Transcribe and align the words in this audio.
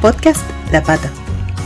Podcast 0.00 0.48
La 0.70 0.80
Pata, 0.80 1.10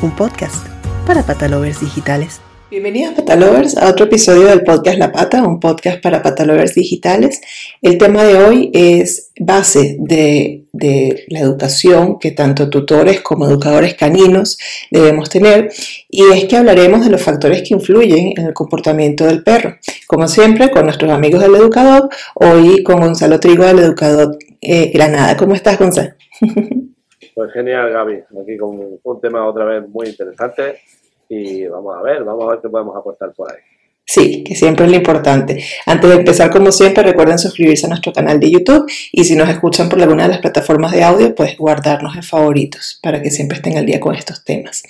un 0.00 0.16
podcast 0.16 0.66
para 1.06 1.22
patalovers 1.22 1.82
digitales. 1.82 2.40
Bienvenidos 2.70 3.12
patalovers 3.12 3.76
a 3.76 3.90
otro 3.90 4.06
episodio 4.06 4.46
del 4.46 4.62
podcast 4.62 4.96
La 4.96 5.12
Pata, 5.12 5.42
un 5.42 5.60
podcast 5.60 6.02
para 6.02 6.22
patalovers 6.22 6.74
digitales. 6.74 7.42
El 7.82 7.98
tema 7.98 8.24
de 8.24 8.42
hoy 8.42 8.70
es 8.72 9.32
base 9.38 9.98
de, 10.00 10.64
de, 10.72 11.24
la 11.28 11.40
educación 11.40 12.18
que 12.18 12.30
tanto 12.30 12.70
tutores 12.70 13.20
como 13.20 13.44
educadores 13.46 13.96
caninos 13.96 14.56
debemos 14.90 15.28
tener 15.28 15.70
y 16.08 16.22
es 16.32 16.46
que 16.46 16.56
hablaremos 16.56 17.04
de 17.04 17.10
los 17.10 17.20
factores 17.20 17.60
que 17.60 17.74
influyen 17.74 18.32
en 18.34 18.46
el 18.46 18.54
comportamiento 18.54 19.26
del 19.26 19.42
perro. 19.42 19.76
Como 20.06 20.26
siempre, 20.26 20.70
con 20.70 20.86
nuestros 20.86 21.12
amigos 21.12 21.42
del 21.42 21.54
educador, 21.54 22.08
hoy 22.36 22.82
con 22.82 22.98
Gonzalo 22.98 23.38
Trigo 23.40 23.66
del 23.66 23.80
educador 23.80 24.38
eh, 24.62 24.90
Granada. 24.94 25.36
¿Cómo 25.36 25.54
estás, 25.54 25.78
Gonzalo? 25.78 26.14
Pues 27.34 27.52
genial, 27.52 27.90
Gaby. 27.90 28.24
Aquí 28.42 28.58
con 28.58 28.98
un 29.02 29.20
tema 29.20 29.46
otra 29.46 29.64
vez 29.64 29.88
muy 29.88 30.08
interesante 30.08 30.80
y 31.28 31.66
vamos 31.66 31.96
a 31.96 32.02
ver, 32.02 32.24
vamos 32.24 32.44
a 32.44 32.50
ver 32.52 32.60
qué 32.60 32.68
podemos 32.68 32.94
aportar 32.96 33.32
por 33.32 33.50
ahí. 33.50 33.71
Sí, 34.04 34.42
que 34.42 34.56
siempre 34.56 34.84
es 34.84 34.90
lo 34.90 34.96
importante. 34.96 35.64
Antes 35.86 36.10
de 36.10 36.16
empezar, 36.16 36.50
como 36.50 36.72
siempre, 36.72 37.04
recuerden 37.04 37.38
suscribirse 37.38 37.86
a 37.86 37.88
nuestro 37.88 38.12
canal 38.12 38.40
de 38.40 38.50
YouTube 38.50 38.84
y 39.12 39.24
si 39.24 39.36
nos 39.36 39.48
escuchan 39.48 39.88
por 39.88 40.02
alguna 40.02 40.24
de 40.24 40.30
las 40.30 40.40
plataformas 40.40 40.92
de 40.92 41.04
audio, 41.04 41.34
pues 41.34 41.56
guardarnos 41.56 42.16
en 42.16 42.22
favoritos 42.22 42.98
para 43.00 43.22
que 43.22 43.30
siempre 43.30 43.58
estén 43.58 43.78
al 43.78 43.86
día 43.86 44.00
con 44.00 44.14
estos 44.14 44.44
temas. 44.44 44.82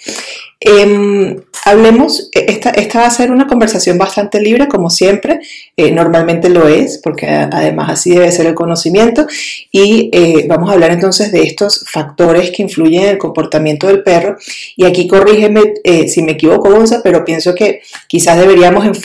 Eh, 0.61 1.37
hablemos, 1.65 2.29
esta, 2.33 2.71
esta, 2.71 3.01
va 3.01 3.07
a 3.07 3.11
ser 3.11 3.31
una 3.31 3.47
conversación 3.47 3.99
bastante 3.99 4.41
libre, 4.41 4.69
como 4.69 4.91
siempre, 4.91 5.41
eh, 5.77 5.91
normalmente 5.91 6.49
lo 6.49 6.69
es, 6.69 6.99
porque 6.99 7.27
además 7.27 7.91
así 7.91 8.11
debe 8.11 8.31
ser 8.33 8.47
el 8.47 8.55
conocimiento, 8.55 9.27
y 9.71 10.09
eh, 10.13 10.47
vamos 10.49 10.71
a 10.71 10.75
hablar 10.75 10.93
entonces 10.93 11.33
de 11.33 11.43
estos 11.43 11.85
factores 11.89 12.51
que 12.51 12.63
influyen 12.63 13.03
en 13.03 13.09
el 13.11 13.19
comportamiento 13.19 13.87
del 13.87 14.03
perro, 14.03 14.37
y 14.77 14.85
aquí 14.85 15.07
corrígeme 15.07 15.75
eh, 15.85 16.09
si 16.09 16.23
me 16.23 16.33
equivoco, 16.33 16.71
Gonza, 16.71 17.01
pero 17.03 17.25
pienso 17.25 17.55
que 17.55 17.83
quizás 18.07 18.39
deberíamos 18.39 18.85
enfocarnos, 18.87 19.02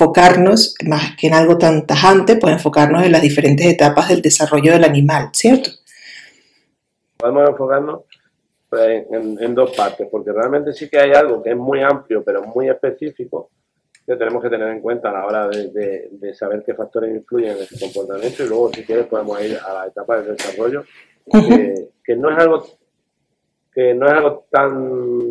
más 0.86 1.16
que 1.18 1.28
en 1.28 1.34
algo 1.34 1.58
tan 1.58 1.86
tajante, 1.86 2.36
pues 2.38 2.54
enfocarnos 2.54 3.04
en 3.04 3.12
las 3.12 3.22
diferentes 3.22 3.66
etapas 3.66 4.10
del 4.10 4.22
desarrollo 4.22 4.72
del 4.72 4.84
animal, 4.84 5.30
¿cierto? 5.34 5.70
Podemos 7.18 7.50
enfocarnos 7.50 8.02
pues, 8.70 9.06
en, 9.12 9.38
en, 9.42 9.56
dos 9.56 9.76
partes, 9.76 10.08
porque 10.12 10.32
realmente 10.32 10.74
sí 10.74 10.90
que 10.90 11.00
hay 11.00 11.12
algo 11.12 11.42
que 11.42 11.52
es 11.52 11.58
muy 11.58 11.82
amplio, 11.82 12.24
pero 12.24 12.44
muy 12.44 12.70
específico, 12.70 13.50
que 14.06 14.16
tenemos 14.16 14.42
que 14.42 14.50
tener 14.50 14.70
en 14.70 14.82
cuenta 14.82 15.10
a 15.10 15.14
la 15.14 15.26
hora 15.26 15.48
de, 15.48 15.70
de, 15.72 16.10
de 16.12 16.34
saber 16.34 16.64
qué 16.66 16.74
factores 16.74 17.16
influyen 17.16 17.58
en 17.58 17.64
ese 17.64 17.80
comportamiento 17.80 18.44
y 18.44 18.48
luego, 18.48 18.72
si 18.74 18.84
quieres, 18.84 19.08
podemos 19.08 19.42
ir 19.42 19.58
a 19.58 19.74
la 19.74 19.88
etapa 19.88 20.22
del 20.22 20.36
desarrollo, 20.36 20.84
que, 21.32 21.90
que 22.04 22.16
no 22.16 22.32
es 22.32 22.38
algo 22.38 22.66
que 23.78 23.94
no 23.94 24.08
es 24.08 24.14
algo 24.14 24.48
tan 24.50 25.27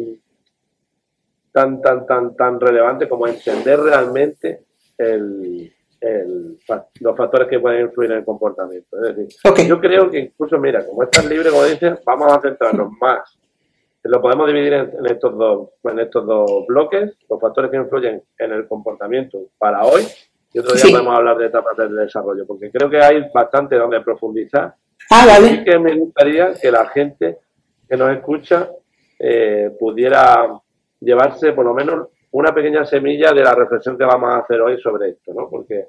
tan 1.57 1.81
tan 1.81 2.05
tan 2.05 2.37
tan 2.37 2.61
relevante 2.61 3.09
como 3.09 3.27
entender 3.27 3.81
realmente 3.81 4.65
el, 4.99 5.73
el, 6.03 6.59
los 7.01 7.17
factores 7.17 7.49
que 7.49 7.59
pueden 7.59 7.87
influir 7.87 8.13
en 8.13 8.19
el 8.19 8.25
comportamiento. 8.27 8.95
Es 9.03 9.17
decir, 9.17 9.39
okay. 9.43 9.67
yo 9.67 9.81
creo 9.81 10.11
que 10.11 10.19
incluso, 10.19 10.59
mira, 10.59 10.85
como 10.85 11.03
estás 11.03 11.25
libre, 11.25 11.49
como 11.49 11.65
dices, 11.65 11.99
vamos 12.05 12.31
a 12.31 12.43
centrarnos 12.43 12.93
más. 13.01 13.39
Lo 14.03 14.21
podemos 14.21 14.47
dividir 14.49 14.75
en, 14.75 14.91
en, 14.99 15.07
estos 15.07 15.37
dos, 15.37 15.71
en 15.85 15.99
estos 15.99 16.27
dos 16.27 16.67
bloques, 16.69 17.17
los 17.29 17.41
factores 17.41 17.71
que 17.71 17.79
influyen 17.79 18.23
en 18.39 18.53
el 18.53 18.69
comportamiento 18.69 19.39
para 19.57 19.83
hoy, 19.83 20.03
y 20.53 20.59
otro 20.59 20.75
día 20.75 20.83
sí. 20.83 20.93
podemos 20.93 21.17
hablar 21.17 21.39
de 21.39 21.47
etapas 21.47 21.77
del 21.79 21.97
desarrollo, 21.97 22.47
porque 22.47 22.71
creo 22.71 22.91
que 22.91 23.01
hay 23.01 23.31
bastante 23.33 23.77
donde 23.77 24.03
profundizar. 24.03 24.75
Ah, 25.11 25.25
vale. 25.27 25.47
Así 25.47 25.65
que 25.65 25.79
me 25.79 25.97
gustaría 25.97 26.53
que 26.53 26.71
la 26.71 26.87
gente 26.89 27.39
que 27.89 27.97
nos 27.97 28.15
escucha 28.15 28.69
eh, 29.19 29.75
pudiera 29.81 30.61
llevarse 31.01 31.53
por 31.53 31.65
lo 31.65 31.75
menos 31.75 32.09
una 32.33 32.55
pequeña 32.55 32.85
semilla 32.85 33.33
de 33.33 33.43
la 33.43 33.55
reflexión 33.55 33.97
que 33.97 34.05
vamos 34.05 34.31
a 34.31 34.39
hacer 34.39 34.61
hoy 34.61 34.81
sobre 34.81 35.11
esto, 35.11 35.33
¿no? 35.35 35.49
Porque, 35.49 35.87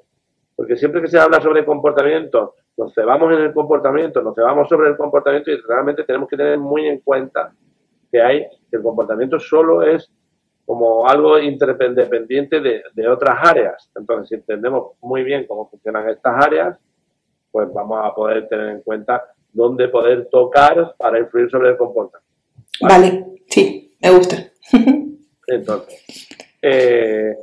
porque 0.56 0.76
siempre 0.76 1.00
que 1.02 1.08
se 1.08 1.18
habla 1.18 1.40
sobre 1.40 1.64
comportamiento, 1.64 2.54
nos 2.76 2.94
cebamos 2.94 3.32
en 3.32 3.40
el 3.40 3.52
comportamiento, 3.52 4.22
nos 4.22 4.34
cebamos 4.34 4.68
sobre 4.68 4.88
el 4.88 4.96
comportamiento 4.96 5.50
y 5.50 5.60
realmente 5.60 6.04
tenemos 6.04 6.28
que 6.28 6.36
tener 6.36 6.58
muy 6.58 6.86
en 6.86 7.00
cuenta 7.00 7.52
que 8.10 8.22
hay, 8.22 8.46
que 8.70 8.76
el 8.76 8.82
comportamiento 8.82 9.38
solo 9.38 9.82
es 9.82 10.10
como 10.64 11.08
algo 11.08 11.38
independiente 11.38 12.60
de, 12.60 12.82
de 12.92 13.08
otras 13.08 13.38
áreas. 13.42 13.90
Entonces, 13.96 14.28
si 14.28 14.34
entendemos 14.36 14.92
muy 15.00 15.24
bien 15.24 15.46
cómo 15.46 15.68
funcionan 15.68 16.08
estas 16.08 16.44
áreas, 16.44 16.78
pues 17.50 17.72
vamos 17.72 18.00
a 18.02 18.14
poder 18.14 18.48
tener 18.48 18.68
en 18.68 18.82
cuenta 18.82 19.24
dónde 19.52 19.88
poder 19.88 20.28
tocar 20.30 20.94
para 20.96 21.18
influir 21.18 21.50
sobre 21.50 21.70
el 21.70 21.76
comportamiento. 21.76 22.28
Vale 22.80 23.42
sí, 23.48 23.96
me 24.00 24.10
gusta. 24.10 24.36
Entonces, 25.46 26.28
eh, 26.62 27.34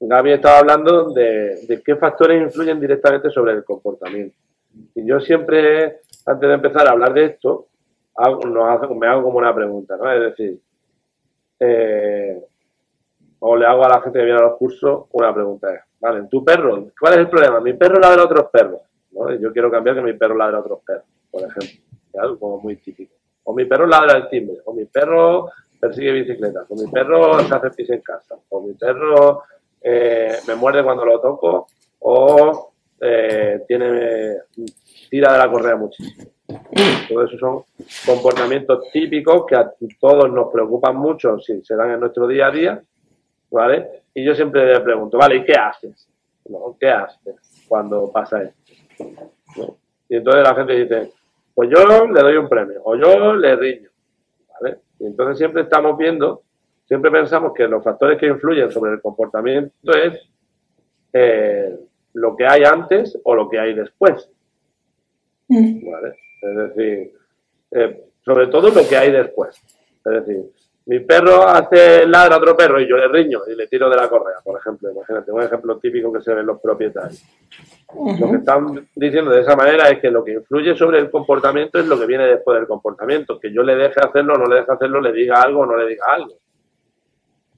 Gaby 0.00 0.32
estaba 0.32 0.58
hablando 0.58 1.10
de, 1.12 1.82
qué 1.84 1.96
factores 1.96 2.42
influyen 2.42 2.80
directamente 2.80 3.30
sobre 3.30 3.52
el 3.52 3.64
comportamiento. 3.64 4.36
Y 4.94 5.06
yo 5.06 5.20
siempre, 5.20 6.00
antes 6.26 6.48
de 6.48 6.54
empezar 6.54 6.86
a 6.86 6.92
hablar 6.92 7.14
de 7.14 7.24
esto, 7.26 7.68
hago, 8.14 8.40
me 8.94 9.06
hago 9.06 9.22
como 9.22 9.38
una 9.38 9.54
pregunta, 9.54 9.96
¿no? 9.96 10.12
Es 10.12 10.20
decir, 10.20 10.60
eh, 11.60 12.42
o 13.38 13.56
le 13.56 13.66
hago 13.66 13.84
a 13.84 13.88
la 13.88 14.00
gente 14.02 14.18
que 14.18 14.24
viene 14.24 14.40
a 14.40 14.44
los 14.44 14.58
cursos 14.58 15.06
una 15.12 15.32
pregunta. 15.34 15.68
Vale, 16.00 16.26
tu 16.30 16.44
perro, 16.44 16.88
¿cuál 16.98 17.14
es 17.14 17.20
el 17.20 17.28
problema? 17.28 17.60
Mi 17.60 17.72
perro 17.72 17.98
ladra 17.98 18.22
a 18.22 18.26
otros 18.26 18.50
perros. 18.50 18.80
Yo 19.40 19.52
quiero 19.52 19.70
cambiar 19.70 19.96
que 19.96 20.02
mi 20.02 20.12
perro 20.12 20.36
ladra 20.36 20.58
a 20.58 20.60
otros 20.60 20.80
perros, 20.84 21.06
por 21.30 21.42
ejemplo. 21.42 21.86
Algo 22.18 22.38
como 22.38 22.60
muy 22.60 22.76
típico. 22.76 23.14
O 23.44 23.54
mi 23.54 23.64
perro 23.64 23.86
ladra 23.86 24.18
el 24.18 24.28
timbre, 24.28 24.58
o 24.64 24.74
mi 24.74 24.84
perro 24.86 25.50
persigue 25.86 26.12
bicicletas, 26.12 26.66
o 26.70 26.74
mi 26.74 26.90
perro 26.90 27.40
se 27.40 27.54
hace 27.54 27.70
pis 27.70 27.90
en 27.90 28.00
casa, 28.00 28.36
o 28.48 28.60
mi 28.60 28.74
perro 28.74 29.42
eh, 29.80 30.36
me 30.46 30.54
muerde 30.54 30.82
cuando 30.82 31.04
lo 31.04 31.20
toco, 31.20 31.68
o 32.00 32.72
eh, 33.00 33.62
tiene 33.66 34.38
tira 35.08 35.32
de 35.32 35.38
la 35.38 35.50
correa 35.50 35.76
muchísimo. 35.76 36.30
Todo 37.08 37.24
eso 37.24 37.38
son 37.38 37.62
comportamientos 38.04 38.90
típicos 38.92 39.44
que 39.46 39.56
a 39.56 39.72
todos 40.00 40.30
nos 40.30 40.52
preocupan 40.52 40.96
mucho 40.96 41.38
si 41.38 41.62
se 41.64 41.76
dan 41.76 41.92
en 41.92 42.00
nuestro 42.00 42.26
día 42.26 42.46
a 42.46 42.50
día, 42.50 42.82
¿vale? 43.50 44.02
Y 44.14 44.24
yo 44.24 44.34
siempre 44.34 44.72
le 44.72 44.80
pregunto, 44.80 45.18
vale, 45.18 45.36
¿y 45.36 45.44
qué 45.44 45.54
haces? 45.54 46.08
¿Qué 46.78 46.88
haces 46.88 47.64
cuando 47.68 48.10
pasa 48.12 48.42
esto? 48.42 49.76
Y 50.08 50.16
entonces 50.16 50.42
la 50.42 50.54
gente 50.54 50.72
dice, 50.74 51.12
pues 51.54 51.68
yo 51.70 52.06
le 52.06 52.22
doy 52.22 52.36
un 52.36 52.48
premio, 52.48 52.80
o 52.84 52.96
yo 52.96 53.34
le 53.34 53.56
riño, 53.56 53.90
¿vale? 54.60 54.78
Y 54.98 55.06
entonces 55.06 55.38
siempre 55.38 55.62
estamos 55.62 55.96
viendo, 55.96 56.42
siempre 56.86 57.10
pensamos 57.10 57.52
que 57.54 57.68
los 57.68 57.82
factores 57.82 58.18
que 58.18 58.26
influyen 58.26 58.70
sobre 58.70 58.92
el 58.92 59.00
comportamiento 59.00 59.92
es 59.92 60.20
eh, 61.12 61.78
lo 62.14 62.36
que 62.36 62.46
hay 62.46 62.62
antes 62.64 63.18
o 63.24 63.34
lo 63.34 63.48
que 63.48 63.58
hay 63.58 63.74
después. 63.74 64.30
¿Vale? 65.48 66.16
Es 66.42 66.56
decir, 66.56 67.12
eh, 67.70 68.04
sobre 68.24 68.48
todo 68.48 68.70
lo 68.70 68.88
que 68.88 68.96
hay 68.96 69.12
después. 69.12 69.56
Es 70.04 70.26
decir, 70.26 70.50
mi 70.86 71.00
perro 71.00 71.48
hace 71.48 72.06
ladra 72.06 72.36
a 72.36 72.38
otro 72.38 72.56
perro 72.56 72.80
y 72.80 72.88
yo 72.88 72.96
le 72.96 73.08
riño 73.08 73.40
y 73.48 73.56
le 73.56 73.66
tiro 73.66 73.90
de 73.90 73.96
la 73.96 74.08
correa, 74.08 74.36
por 74.44 74.58
ejemplo. 74.58 74.90
Imagínate, 74.90 75.32
un 75.32 75.42
ejemplo 75.42 75.78
típico 75.78 76.12
que 76.12 76.20
se 76.20 76.32
ven 76.32 76.46
los 76.46 76.60
propietarios. 76.60 77.24
Uh 77.92 78.12
-huh. 78.12 78.20
Lo 78.20 78.30
que 78.30 78.36
están 78.36 78.88
diciendo 78.94 79.32
de 79.32 79.40
esa 79.40 79.56
manera 79.56 79.88
es 79.88 79.98
que 80.00 80.10
lo 80.10 80.22
que 80.22 80.34
influye 80.34 80.76
sobre 80.76 81.00
el 81.00 81.10
comportamiento 81.10 81.80
es 81.80 81.86
lo 81.86 81.98
que 81.98 82.06
viene 82.06 82.26
después 82.26 82.56
del 82.56 82.68
comportamiento. 82.68 83.40
Que 83.40 83.52
yo 83.52 83.64
le 83.64 83.74
deje 83.74 83.98
hacerlo 84.00 84.34
o 84.34 84.38
no 84.38 84.46
le 84.46 84.60
deje 84.60 84.72
hacerlo, 84.72 85.00
le 85.00 85.12
diga 85.12 85.42
algo 85.42 85.60
o 85.60 85.66
no 85.66 85.76
le 85.76 85.88
diga 85.88 86.04
algo. 86.08 86.34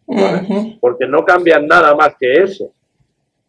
¿Vale? 0.06 0.40
Uh 0.42 0.48
-huh. 0.48 0.78
Porque 0.80 1.06
no 1.06 1.22
cambian 1.24 1.66
nada 1.66 1.94
más 1.94 2.16
que 2.18 2.32
eso. 2.32 2.72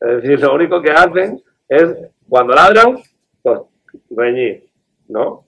Es 0.02 0.22
decir, 0.22 0.42
lo 0.42 0.56
único 0.56 0.82
que 0.82 0.92
hacen 0.92 1.42
es, 1.70 1.96
cuando 2.28 2.54
ladran, 2.54 2.98
pues 3.42 3.62
reñir, 4.10 4.66
¿no? 5.08 5.46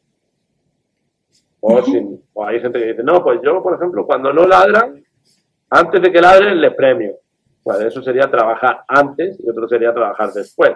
O, 1.61 1.81
sin, 1.83 2.22
o 2.33 2.45
hay 2.45 2.59
gente 2.59 2.79
que 2.79 2.88
dice, 2.88 3.03
no, 3.03 3.23
pues 3.23 3.39
yo, 3.43 3.61
por 3.61 3.75
ejemplo, 3.75 4.05
cuando 4.05 4.34
no 4.34 4.46
ladran, 4.46 5.03
antes 5.69 6.02
de 6.02 6.11
que 6.11 6.19
ladren, 6.19 6.59
les 6.59 6.73
premio. 6.73 7.16
Bueno, 7.63 7.87
eso 7.87 8.02
sería 8.02 8.29
trabajar 8.29 8.84
antes 8.87 9.40
y 9.40 9.49
otro 9.49 9.67
sería 9.67 9.93
trabajar 9.93 10.34
después 10.34 10.73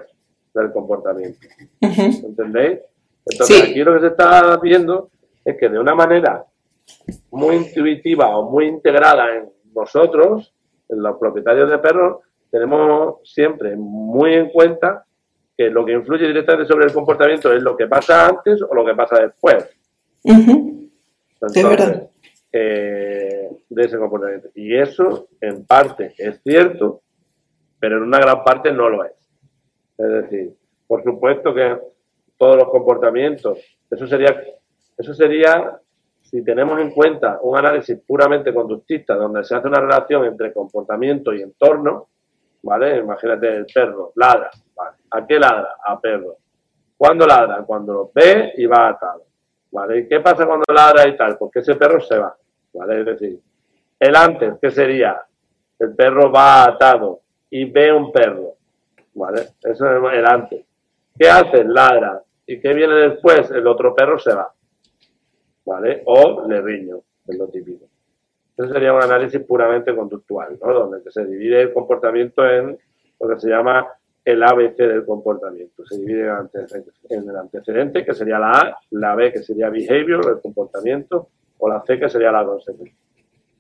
del 0.53 0.71
comportamiento. 0.71 1.47
¿Entendéis? 1.81 2.79
Entonces, 3.25 3.57
sí. 3.57 3.71
aquí 3.71 3.83
lo 3.83 3.95
que 3.95 4.01
se 4.01 4.07
está 4.07 4.57
viendo 4.57 5.09
es 5.43 5.57
que 5.57 5.67
de 5.67 5.79
una 5.79 5.95
manera 5.95 6.45
muy 7.31 7.55
intuitiva 7.55 8.37
o 8.37 8.49
muy 8.49 8.67
integrada 8.67 9.35
en 9.35 9.49
nosotros, 9.73 10.53
en 10.87 11.01
los 11.01 11.17
propietarios 11.17 11.69
de 11.69 11.79
perros, 11.79 12.19
tenemos 12.51 13.17
siempre 13.23 13.75
muy 13.75 14.33
en 14.33 14.49
cuenta 14.49 15.05
que 15.57 15.69
lo 15.69 15.85
que 15.85 15.93
influye 15.93 16.27
directamente 16.27 16.71
sobre 16.71 16.85
el 16.85 16.93
comportamiento 16.93 17.51
es 17.51 17.61
lo 17.61 17.75
que 17.75 17.87
pasa 17.87 18.27
antes 18.27 18.61
o 18.61 18.73
lo 18.73 18.85
que 18.85 18.93
pasa 18.93 19.19
después. 19.19 19.74
Uh 20.25 20.33
-huh. 20.33 20.89
Entonces, 21.33 21.63
de 21.63 21.69
verdad. 21.69 22.09
Eh, 22.51 23.49
de 23.69 23.83
ese 23.83 23.97
comportamiento. 23.97 24.49
Y 24.55 24.75
eso, 24.75 25.27
en 25.41 25.65
parte, 25.65 26.13
es 26.17 26.41
cierto, 26.41 27.01
pero 27.79 27.97
en 27.97 28.03
una 28.03 28.19
gran 28.19 28.43
parte 28.43 28.71
no 28.71 28.89
lo 28.89 29.03
es. 29.03 29.11
Es 29.97 30.07
decir, 30.07 30.53
por 30.87 31.03
supuesto 31.03 31.53
que 31.53 31.77
todos 32.37 32.57
los 32.57 32.69
comportamientos, 32.69 33.59
eso 33.89 34.07
sería, 34.07 34.41
eso 34.97 35.13
sería 35.13 35.79
si 36.21 36.43
tenemos 36.43 36.79
en 36.79 36.91
cuenta 36.91 37.39
un 37.41 37.57
análisis 37.57 37.99
puramente 38.05 38.53
conductista, 38.53 39.15
donde 39.15 39.43
se 39.43 39.55
hace 39.55 39.67
una 39.67 39.79
relación 39.79 40.25
entre 40.25 40.53
comportamiento 40.53 41.33
y 41.33 41.41
entorno, 41.41 42.07
¿vale? 42.63 42.97
Imagínate 42.97 43.55
el 43.55 43.65
perro, 43.65 44.11
ladra, 44.15 44.49
¿vale? 44.75 44.97
¿A 45.11 45.25
qué 45.25 45.39
ladra? 45.39 45.75
A 45.85 45.99
perro. 45.99 46.37
¿Cuándo 46.97 47.27
ladra? 47.27 47.63
Cuando 47.63 47.93
lo 47.93 48.11
ve 48.13 48.53
y 48.57 48.65
va 48.65 48.89
atado, 48.89 49.23
¿vale? 49.75 49.99
¿Y 49.99 50.07
qué 50.07 50.21
pasa 50.21 50.45
cuando 50.45 50.63
ladra 50.73 51.05
y 51.05 51.17
tal? 51.17 51.37
Porque 51.37 51.59
ese 51.59 51.75
perro 51.75 51.99
se 51.99 52.17
va, 52.17 52.33
¿vale? 52.73 53.01
Es 53.01 53.05
decir, 53.05 53.39
el 53.99 54.15
antes, 54.15 54.53
¿qué 54.61 54.71
sería? 54.71 55.21
El 55.77 55.93
perro 55.93 56.31
va 56.31 56.63
atado 56.63 57.19
y 57.49 57.65
ve 57.65 57.91
un 57.91 58.09
perro, 58.09 58.53
¿vale? 59.15 59.41
Eso 59.61 59.85
es 59.85 60.13
el 60.13 60.25
antes. 60.25 60.65
¿Qué 61.19 61.27
hace? 61.27 61.65
Ladra. 61.65 62.21
¿Y 62.47 62.61
qué 62.61 62.73
viene 62.73 62.93
después? 62.93 63.51
El 63.51 63.67
otro 63.67 63.93
perro 63.93 64.17
se 64.17 64.33
va, 64.33 64.49
¿vale? 65.65 66.03
O 66.05 66.47
le 66.47 66.61
riño, 66.61 67.01
es 67.27 67.37
lo 67.37 67.47
típico. 67.49 67.85
Eso 68.57 68.71
sería 68.71 68.93
un 68.93 69.03
análisis 69.03 69.41
puramente 69.41 69.93
conductual, 69.93 70.57
¿no? 70.63 70.73
Donde 70.73 71.11
se 71.11 71.25
divide 71.25 71.63
el 71.63 71.73
comportamiento 71.73 72.47
en 72.49 72.77
lo 73.19 73.27
que 73.27 73.39
se 73.41 73.49
llama 73.49 73.85
el 74.25 74.41
ABC 74.41 74.77
del 74.77 75.05
comportamiento. 75.05 75.85
Se 75.85 75.99
divide 75.99 76.29
en 77.09 77.29
el 77.29 77.37
antecedente, 77.37 78.03
que 78.03 78.13
sería 78.15 78.39
la 78.39 78.51
A, 78.51 78.77
la 78.89 79.15
B, 79.15 79.31
que 79.31 79.43
sería 79.43 79.69
behavior, 79.69 80.25
el 80.27 80.41
comportamiento, 80.41 81.29
o 81.59 81.69
la 81.69 81.83
C, 81.85 81.99
que 81.99 82.09
sería 82.09 82.31
la 82.31 82.43
consecuencia. 82.43 82.97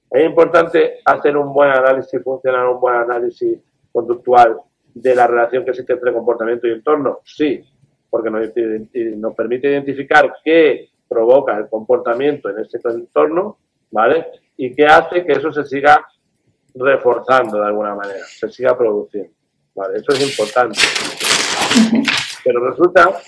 Es 0.09 0.25
importante 0.25 0.99
hacer 1.05 1.37
un 1.37 1.53
buen 1.53 1.69
análisis 1.69 2.21
funcional, 2.23 2.69
un 2.69 2.79
buen 2.79 2.95
análisis 2.95 3.59
conductual 3.91 4.57
de 4.93 5.15
la 5.15 5.27
relación 5.27 5.63
que 5.63 5.71
existe 5.71 5.93
entre 5.93 6.13
comportamiento 6.13 6.67
y 6.67 6.71
entorno. 6.71 7.19
Sí, 7.23 7.63
porque 8.09 8.31
nos, 8.31 8.49
nos 9.17 9.35
permite 9.35 9.69
identificar 9.69 10.33
qué 10.43 10.89
provoca 11.07 11.57
el 11.57 11.69
comportamiento 11.69 12.49
en 12.49 12.59
ese 12.59 12.79
entorno, 12.83 13.57
¿vale? 13.91 14.27
Y 14.57 14.73
qué 14.73 14.85
hace 14.85 15.25
que 15.25 15.33
eso 15.33 15.51
se 15.51 15.63
siga 15.63 16.05
reforzando 16.73 17.59
de 17.59 17.67
alguna 17.67 17.93
manera, 17.93 18.25
se 18.25 18.49
siga 18.49 18.77
produciendo. 18.77 19.31
¿Vale? 19.75 19.97
Eso 19.97 20.11
es 20.13 20.29
importante. 20.29 20.79
Pero 22.43 22.69
resulta 22.69 23.21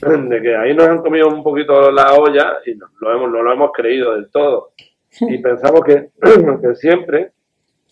de 0.00 0.42
que 0.42 0.56
ahí 0.56 0.74
nos 0.74 0.86
han 0.86 1.02
comido 1.02 1.28
un 1.28 1.42
poquito 1.42 1.90
la 1.90 2.14
olla 2.14 2.58
y 2.64 2.74
no 2.74 2.86
lo 3.00 3.12
hemos, 3.12 3.30
no 3.30 3.42
lo 3.42 3.52
hemos 3.52 3.72
creído 3.72 4.14
del 4.14 4.30
todo. 4.30 4.72
Y 5.20 5.38
pensamos 5.42 5.82
que, 5.84 6.10
que 6.62 6.74
siempre 6.76 7.32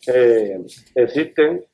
eh, 0.06 0.58
existen, 0.94 1.64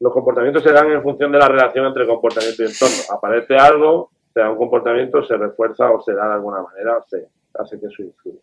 los 0.00 0.12
comportamientos 0.12 0.62
se 0.62 0.72
dan 0.72 0.90
en 0.90 1.02
función 1.02 1.32
de 1.32 1.38
la 1.38 1.48
relación 1.48 1.86
entre 1.86 2.06
comportamiento 2.06 2.62
y 2.62 2.66
entorno. 2.66 2.96
Aparece 3.10 3.56
algo, 3.56 4.10
se 4.32 4.40
da 4.40 4.50
un 4.50 4.58
comportamiento, 4.58 5.24
se 5.24 5.36
refuerza 5.36 5.90
o 5.90 6.02
se 6.02 6.12
da 6.12 6.28
de 6.28 6.34
alguna 6.34 6.62
manera, 6.62 7.02
se 7.08 7.28
hace 7.54 7.80
que 7.80 7.86
eso 7.86 8.02
influya. 8.02 8.40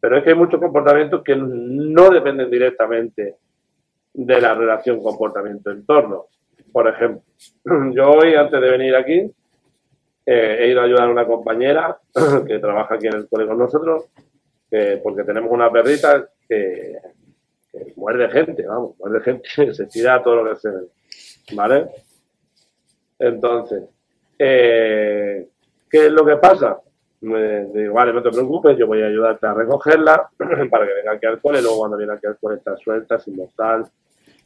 Pero 0.00 0.16
es 0.16 0.24
que 0.24 0.30
hay 0.30 0.36
muchos 0.36 0.60
comportamientos 0.60 1.22
que 1.22 1.36
no 1.36 2.08
dependen 2.08 2.50
directamente 2.50 3.36
de 4.26 4.40
la 4.40 4.54
relación 4.54 5.02
comportamiento-entorno. 5.02 6.26
Por 6.72 6.88
ejemplo, 6.88 7.22
yo 7.92 8.10
hoy, 8.10 8.34
antes 8.34 8.60
de 8.60 8.70
venir 8.70 8.94
aquí, 8.94 9.30
eh, 10.26 10.56
he 10.60 10.68
ido 10.68 10.80
a 10.80 10.84
ayudar 10.84 11.08
a 11.08 11.12
una 11.12 11.26
compañera 11.26 11.98
que 12.46 12.58
trabaja 12.58 12.94
aquí 12.94 13.06
en 13.06 13.14
el 13.14 13.28
cole 13.28 13.46
con 13.46 13.58
nosotros, 13.58 14.04
porque 15.02 15.24
tenemos 15.24 15.50
una 15.50 15.68
perrita 15.68 16.28
que, 16.48 16.96
muerde 17.96 18.28
gente, 18.30 18.66
vamos, 18.66 18.98
muerde 18.98 19.20
gente, 19.20 19.48
se 19.74 19.86
tira 19.86 20.22
todo 20.22 20.42
lo 20.42 20.50
que 20.50 20.60
se 20.60 20.70
ve, 20.70 20.86
¿vale? 21.54 21.86
Entonces, 23.18 23.82
eh, 24.38 25.48
¿qué 25.90 26.06
es 26.06 26.12
lo 26.12 26.24
que 26.24 26.36
pasa? 26.36 26.80
Digo, 27.20 27.94
vale, 27.94 28.14
no 28.14 28.22
te 28.22 28.30
preocupes, 28.30 28.78
yo 28.78 28.86
voy 28.86 29.02
a 29.02 29.06
ayudarte 29.06 29.46
a 29.46 29.52
recogerla 29.52 30.30
para 30.70 30.86
que 30.86 30.94
venga 30.94 31.12
aquí 31.12 31.26
al 31.26 31.40
cole, 31.40 31.60
luego 31.60 31.78
cuando 31.78 31.98
viene 31.98 32.14
aquí 32.14 32.26
al 32.26 32.38
cole 32.38 32.56
está 32.56 32.76
suelta, 32.76 33.18
sin 33.18 33.36
mortal, 33.36 33.84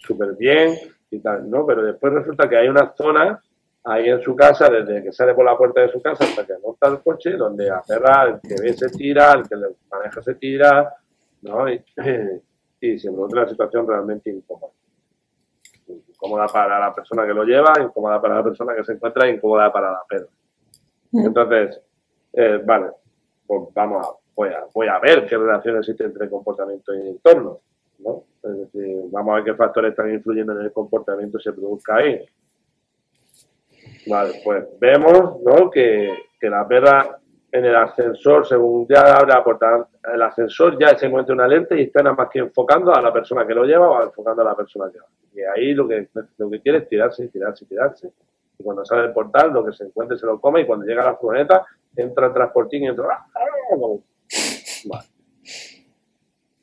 súper 0.06 0.34
bien 0.36 0.74
y 1.10 1.18
tal, 1.20 1.48
¿no? 1.48 1.66
Pero 1.66 1.82
después 1.84 2.12
resulta 2.12 2.48
que 2.48 2.56
hay 2.56 2.68
una 2.68 2.92
zona 2.94 3.42
ahí 3.84 4.08
en 4.08 4.20
su 4.22 4.34
casa, 4.34 4.68
desde 4.68 5.02
que 5.02 5.12
sale 5.12 5.34
por 5.34 5.44
la 5.44 5.56
puerta 5.56 5.82
de 5.82 5.90
su 5.90 6.00
casa 6.00 6.24
hasta 6.24 6.46
que 6.46 6.54
monta 6.62 6.88
el 6.88 7.00
coche, 7.02 7.32
donde 7.32 7.70
a 7.70 7.82
perra 7.82 8.24
el 8.24 8.40
que 8.40 8.62
ve 8.62 8.72
se 8.72 8.88
tira, 8.88 9.32
el 9.32 9.48
que 9.48 9.56
le 9.56 9.66
maneja 9.90 10.22
se 10.22 10.34
tira, 10.34 10.94
¿no? 11.42 11.68
Y, 11.68 11.84
y 12.80 12.98
se 12.98 13.10
produce 13.10 13.36
una 13.36 13.48
situación 13.48 13.86
realmente 13.86 14.30
incómoda. 14.30 14.72
Incómoda 15.86 16.46
para 16.46 16.78
la 16.78 16.94
persona 16.94 17.26
que 17.26 17.34
lo 17.34 17.44
lleva, 17.44 17.74
incómoda 17.80 18.20
para 18.20 18.36
la 18.36 18.44
persona 18.44 18.74
que 18.74 18.84
se 18.84 18.92
encuentra, 18.92 19.28
incómoda 19.28 19.70
para 19.72 19.90
la 19.92 20.02
perra. 20.08 20.28
Mm. 21.12 21.26
Entonces, 21.26 21.80
eh, 22.32 22.60
vale, 22.64 22.90
pues 23.46 23.68
vamos 23.74 24.06
a 24.06 24.24
voy, 24.34 24.48
a, 24.48 24.64
voy 24.72 24.88
a 24.88 24.98
ver 24.98 25.26
qué 25.26 25.36
relación 25.36 25.78
existe 25.78 26.04
entre 26.04 26.28
comportamiento 26.28 26.94
y 26.94 27.08
entorno. 27.08 27.60
Es 28.42 28.58
decir, 28.58 28.96
vamos 29.10 29.32
a 29.32 29.34
ver 29.36 29.44
qué 29.44 29.54
factores 29.54 29.90
están 29.90 30.12
influyendo 30.12 30.52
en 30.52 30.66
el 30.66 30.72
comportamiento 30.72 31.38
que 31.38 31.44
se 31.44 31.52
produzca 31.52 31.96
ahí. 31.96 32.20
Vale, 34.06 34.40
pues 34.44 34.66
vemos 34.78 35.40
¿no? 35.42 35.70
que, 35.70 36.14
que 36.38 36.50
la 36.50 36.66
perra 36.68 37.18
en 37.50 37.64
el 37.64 37.76
ascensor, 37.76 38.46
según 38.46 38.86
ya 38.88 39.16
habrá 39.16 39.38
aportado, 39.38 39.88
el 40.12 40.20
ascensor 40.20 40.76
ya 40.78 40.98
se 40.98 41.06
encuentra 41.06 41.34
una 41.34 41.46
lente 41.46 41.78
y 41.78 41.84
está 41.84 42.02
nada 42.02 42.16
más 42.16 42.28
que 42.28 42.40
enfocando 42.40 42.92
a 42.92 43.00
la 43.00 43.12
persona 43.12 43.46
que 43.46 43.54
lo 43.54 43.64
lleva 43.64 43.88
o 43.88 44.02
enfocando 44.02 44.42
a 44.42 44.44
la 44.44 44.56
persona 44.56 44.90
que 44.90 44.98
va. 44.98 45.06
Y 45.32 45.40
ahí 45.40 45.72
lo 45.72 45.86
que, 45.86 46.08
lo 46.36 46.50
que 46.50 46.60
quiere 46.60 46.78
es 46.78 46.88
tirarse, 46.88 47.28
tirarse, 47.28 47.64
tirarse. 47.66 48.12
Y 48.58 48.62
cuando 48.62 48.84
sale 48.84 49.06
el 49.06 49.12
portal, 49.12 49.52
lo 49.52 49.64
que 49.64 49.72
se 49.72 49.84
encuentre 49.84 50.18
se 50.18 50.26
lo 50.26 50.40
come 50.40 50.62
y 50.62 50.66
cuando 50.66 50.84
llega 50.84 51.02
a 51.02 51.12
la 51.12 51.16
furgoneta, 51.16 51.64
entra 51.96 52.26
el 52.26 52.32
transportín 52.32 52.84
y 52.84 52.86
entra... 52.88 53.24
Vale. 54.86 55.06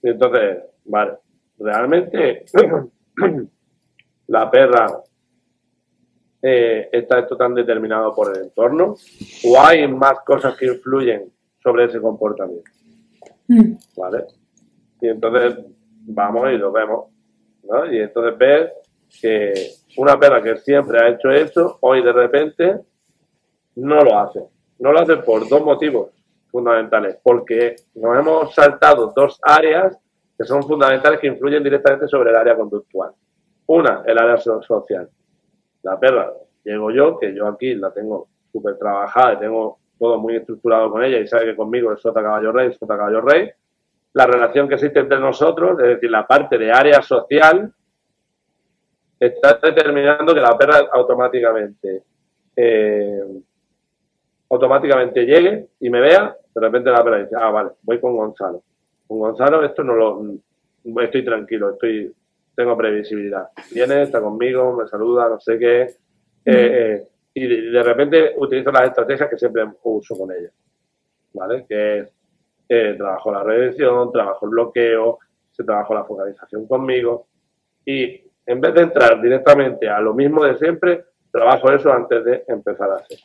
Y 0.03 0.09
entonces, 0.09 0.63
vale, 0.85 1.17
realmente 1.61 2.45
la 4.27 4.49
perra 4.49 4.87
eh, 6.41 6.89
está 6.91 7.19
esto 7.19 7.37
tan 7.37 7.53
determinado 7.53 8.13
por 8.15 8.35
el 8.35 8.43
entorno 8.43 8.95
o 9.45 9.59
hay 9.59 9.87
más 9.87 10.21
cosas 10.21 10.57
que 10.57 10.65
influyen 10.65 11.31
sobre 11.61 11.85
ese 11.85 12.01
comportamiento. 12.01 12.71
Mm. 13.47 13.73
¿Vale? 13.97 14.25
Y 15.01 15.07
entonces 15.09 15.65
vamos 16.05 16.51
y 16.51 16.57
lo 16.57 16.71
vemos. 16.71 17.05
¿no? 17.63 17.91
Y 17.91 17.99
entonces 17.99 18.37
ves 18.37 18.71
que 19.21 19.53
una 19.97 20.17
perra 20.17 20.41
que 20.41 20.57
siempre 20.57 20.99
ha 20.99 21.09
hecho 21.09 21.29
eso, 21.29 21.77
hoy 21.81 22.01
de 22.01 22.13
repente 22.13 22.79
no 23.75 24.03
lo 24.03 24.17
hace. 24.17 24.41
No 24.79 24.91
lo 24.91 24.99
hace 24.99 25.17
por 25.17 25.47
dos 25.47 25.63
motivos 25.63 26.09
fundamentales. 26.49 27.17
Porque 27.21 27.75
nos 27.95 28.17
hemos 28.17 28.53
saltado 28.53 29.13
dos 29.15 29.39
áreas 29.43 29.97
que 30.41 30.47
son 30.47 30.63
fundamentales 30.63 31.19
que 31.19 31.27
influyen 31.27 31.63
directamente 31.63 32.07
sobre 32.07 32.31
el 32.31 32.35
área 32.35 32.55
conductual. 32.55 33.11
Una, 33.67 34.01
el 34.07 34.17
área 34.17 34.37
social. 34.37 35.07
La 35.83 35.99
perra, 35.99 36.33
llego 36.63 36.89
yo, 36.89 37.19
que 37.19 37.35
yo 37.35 37.47
aquí 37.47 37.75
la 37.75 37.91
tengo 37.91 38.27
súper 38.51 38.75
trabajada, 38.75 39.39
tengo 39.39 39.77
todo 39.99 40.17
muy 40.17 40.37
estructurado 40.37 40.89
con 40.89 41.03
ella 41.03 41.19
y 41.19 41.27
sabe 41.27 41.45
que 41.45 41.55
conmigo 41.55 41.93
es 41.93 42.01
sota 42.01 42.23
caballo 42.23 42.51
rey, 42.51 42.73
sota 42.73 42.97
caballo 42.97 43.21
rey. 43.21 43.51
La 44.13 44.25
relación 44.25 44.67
que 44.67 44.75
existe 44.75 44.99
entre 44.99 45.19
nosotros, 45.19 45.79
es 45.79 45.87
decir, 45.89 46.09
la 46.09 46.25
parte 46.25 46.57
de 46.57 46.71
área 46.71 47.03
social, 47.03 47.71
está 49.19 49.59
determinando 49.61 50.33
que 50.33 50.41
la 50.41 50.57
perra 50.57 50.89
automáticamente 50.91 52.03
eh, 52.55 53.21
automáticamente 54.49 55.23
llegue 55.23 55.67
y 55.79 55.89
me 55.91 56.01
vea, 56.01 56.35
de 56.55 56.61
repente 56.61 56.89
la 56.89 57.03
perra 57.03 57.19
dice, 57.19 57.35
ah, 57.39 57.51
vale, 57.51 57.69
voy 57.83 58.01
con 58.01 58.17
Gonzalo. 58.17 58.63
Con 59.11 59.19
Gonzalo 59.19 59.61
esto 59.65 59.83
no 59.83 59.93
lo, 59.93 61.01
estoy 61.03 61.25
tranquilo, 61.25 61.71
estoy, 61.71 62.15
tengo 62.55 62.77
previsibilidad. 62.77 63.49
Viene, 63.73 64.03
está 64.03 64.21
conmigo, 64.21 64.71
me 64.71 64.87
saluda, 64.87 65.27
no 65.27 65.37
sé 65.37 65.59
qué, 65.59 65.81
eh, 65.81 65.91
eh, 66.45 67.07
y 67.33 67.71
de, 67.71 67.83
repente 67.83 68.35
utilizo 68.37 68.71
las 68.71 68.83
estrategias 68.83 69.29
que 69.29 69.37
siempre 69.37 69.65
uso 69.83 70.17
con 70.17 70.31
ella, 70.31 70.49
¿vale? 71.33 71.65
Que 71.67 71.99
es, 71.99 72.13
eh, 72.69 72.95
trabajo 72.97 73.33
la 73.33 73.43
redención, 73.43 74.13
trabajo 74.13 74.45
el 74.45 74.51
bloqueo, 74.51 75.19
se 75.51 75.65
trabajo 75.65 75.93
la 75.93 76.05
focalización 76.05 76.65
conmigo, 76.65 77.27
y 77.85 78.23
en 78.45 78.61
vez 78.61 78.73
de 78.73 78.81
entrar 78.83 79.21
directamente 79.21 79.89
a 79.89 79.99
lo 79.99 80.13
mismo 80.13 80.45
de 80.45 80.57
siempre, 80.57 81.03
trabajo 81.29 81.69
eso 81.69 81.91
antes 81.91 82.23
de 82.23 82.45
empezar 82.47 82.89
a 82.89 82.95
hacer. 82.95 83.17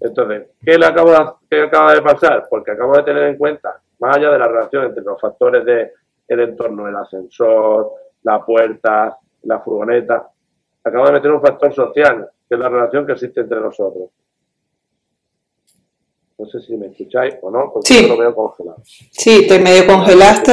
Entonces, 0.00 0.50
¿qué 0.64 0.78
le 0.78 0.86
acabo 0.86 1.10
de, 1.10 1.18
qué 1.50 1.62
acaba 1.62 1.92
de 1.92 2.02
pasar? 2.02 2.46
Porque 2.48 2.70
acabo 2.70 2.96
de 2.96 3.02
tener 3.02 3.24
en 3.24 3.36
cuenta 3.36 3.80
más 3.98 4.16
allá 4.16 4.30
de 4.30 4.38
la 4.38 4.48
relación 4.48 4.84
entre 4.84 5.02
los 5.02 5.20
factores 5.20 5.64
del 5.64 5.90
el 6.26 6.40
entorno, 6.40 6.88
el 6.88 6.96
ascensor, 6.96 7.92
la 8.22 8.44
puerta, 8.44 9.18
la 9.42 9.60
furgoneta, 9.60 10.30
acabo 10.82 11.06
de 11.06 11.12
meter 11.12 11.30
un 11.30 11.40
factor 11.40 11.74
social, 11.74 12.28
que 12.48 12.54
es 12.54 12.60
la 12.60 12.68
relación 12.68 13.06
que 13.06 13.12
existe 13.12 13.40
entre 13.40 13.60
nosotros. 13.60 14.10
No 16.38 16.46
sé 16.46 16.60
si 16.60 16.76
me 16.76 16.88
escucháis 16.88 17.36
o 17.42 17.50
no, 17.50 17.70
porque 17.72 17.94
sí. 17.94 18.02
yo 18.02 18.08
lo 18.08 18.20
veo 18.20 18.34
congelado. 18.34 18.82
Sí, 18.84 19.46
te 19.46 19.58
medio 19.58 19.86
congelaste. 19.86 20.52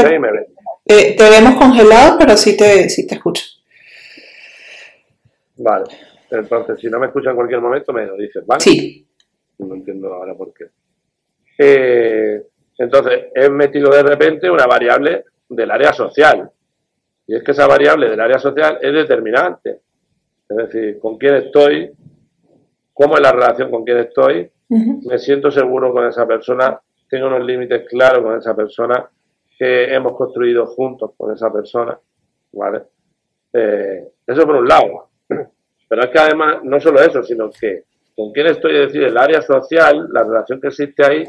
Eh, 0.85 1.15
te 1.15 1.29
vemos 1.29 1.55
congelado, 1.55 2.17
pero 2.19 2.37
sí 2.37 2.55
te, 2.55 2.89
sí 2.89 3.07
te 3.07 3.15
escucho. 3.15 3.43
Vale, 5.57 5.85
entonces 6.29 6.79
si 6.79 6.87
no 6.87 6.99
me 6.99 7.07
escucha 7.07 7.31
en 7.31 7.35
cualquier 7.35 7.61
momento 7.61 7.93
me 7.93 8.05
lo 8.05 8.15
dices, 8.15 8.45
¿vale? 8.45 8.61
Sí. 8.61 9.07
No 9.59 9.75
entiendo 9.75 10.13
ahora 10.13 10.35
por 10.35 10.53
qué. 10.53 10.65
Eh, 11.57 12.47
Entonces, 12.81 13.25
he 13.35 13.47
metido 13.47 13.91
de 13.91 14.01
repente 14.01 14.49
una 14.49 14.65
variable 14.65 15.25
del 15.47 15.69
área 15.69 15.93
social. 15.93 16.49
Y 17.27 17.35
es 17.35 17.43
que 17.43 17.51
esa 17.51 17.67
variable 17.67 18.09
del 18.09 18.19
área 18.19 18.39
social 18.39 18.79
es 18.81 18.91
determinante. 18.91 19.81
Es 20.49 20.57
decir, 20.57 20.99
con 20.99 21.19
quién 21.19 21.35
estoy, 21.35 21.91
cómo 22.91 23.15
es 23.15 23.21
la 23.21 23.33
relación 23.33 23.69
con 23.69 23.83
quién 23.83 23.99
estoy, 23.99 24.49
me 24.67 25.19
siento 25.19 25.51
seguro 25.51 25.93
con 25.93 26.07
esa 26.07 26.25
persona, 26.25 26.79
tengo 27.07 27.27
unos 27.27 27.45
límites 27.45 27.87
claros 27.87 28.23
con 28.23 28.35
esa 28.35 28.55
persona 28.55 29.07
que 29.59 29.93
hemos 29.93 30.17
construido 30.17 30.65
juntos 30.65 31.11
con 31.15 31.31
esa 31.31 31.53
persona. 31.53 31.99
¿vale? 32.51 32.81
Eh, 33.53 34.07
eso 34.25 34.43
por 34.43 34.55
un 34.55 34.67
lado. 34.67 35.09
Pero 35.87 36.03
es 36.03 36.09
que 36.09 36.19
además, 36.19 36.63
no 36.63 36.79
solo 36.79 36.99
eso, 36.99 37.21
sino 37.21 37.51
que 37.51 37.83
con 38.15 38.31
quién 38.31 38.47
estoy, 38.47 38.75
es 38.75 38.87
decir, 38.87 39.03
el 39.03 39.17
área 39.19 39.43
social, 39.43 40.09
la 40.11 40.23
relación 40.23 40.59
que 40.59 40.69
existe 40.69 41.05
ahí, 41.05 41.23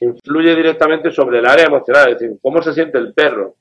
influye 0.00 0.54
directamente 0.54 1.10
sobre 1.10 1.38
el 1.38 1.46
área 1.46 1.66
emocional, 1.66 2.12
es 2.12 2.18
decir, 2.18 2.38
cómo 2.40 2.62
se 2.62 2.72
siente 2.72 2.98
el 2.98 3.12
perro. 3.12 3.54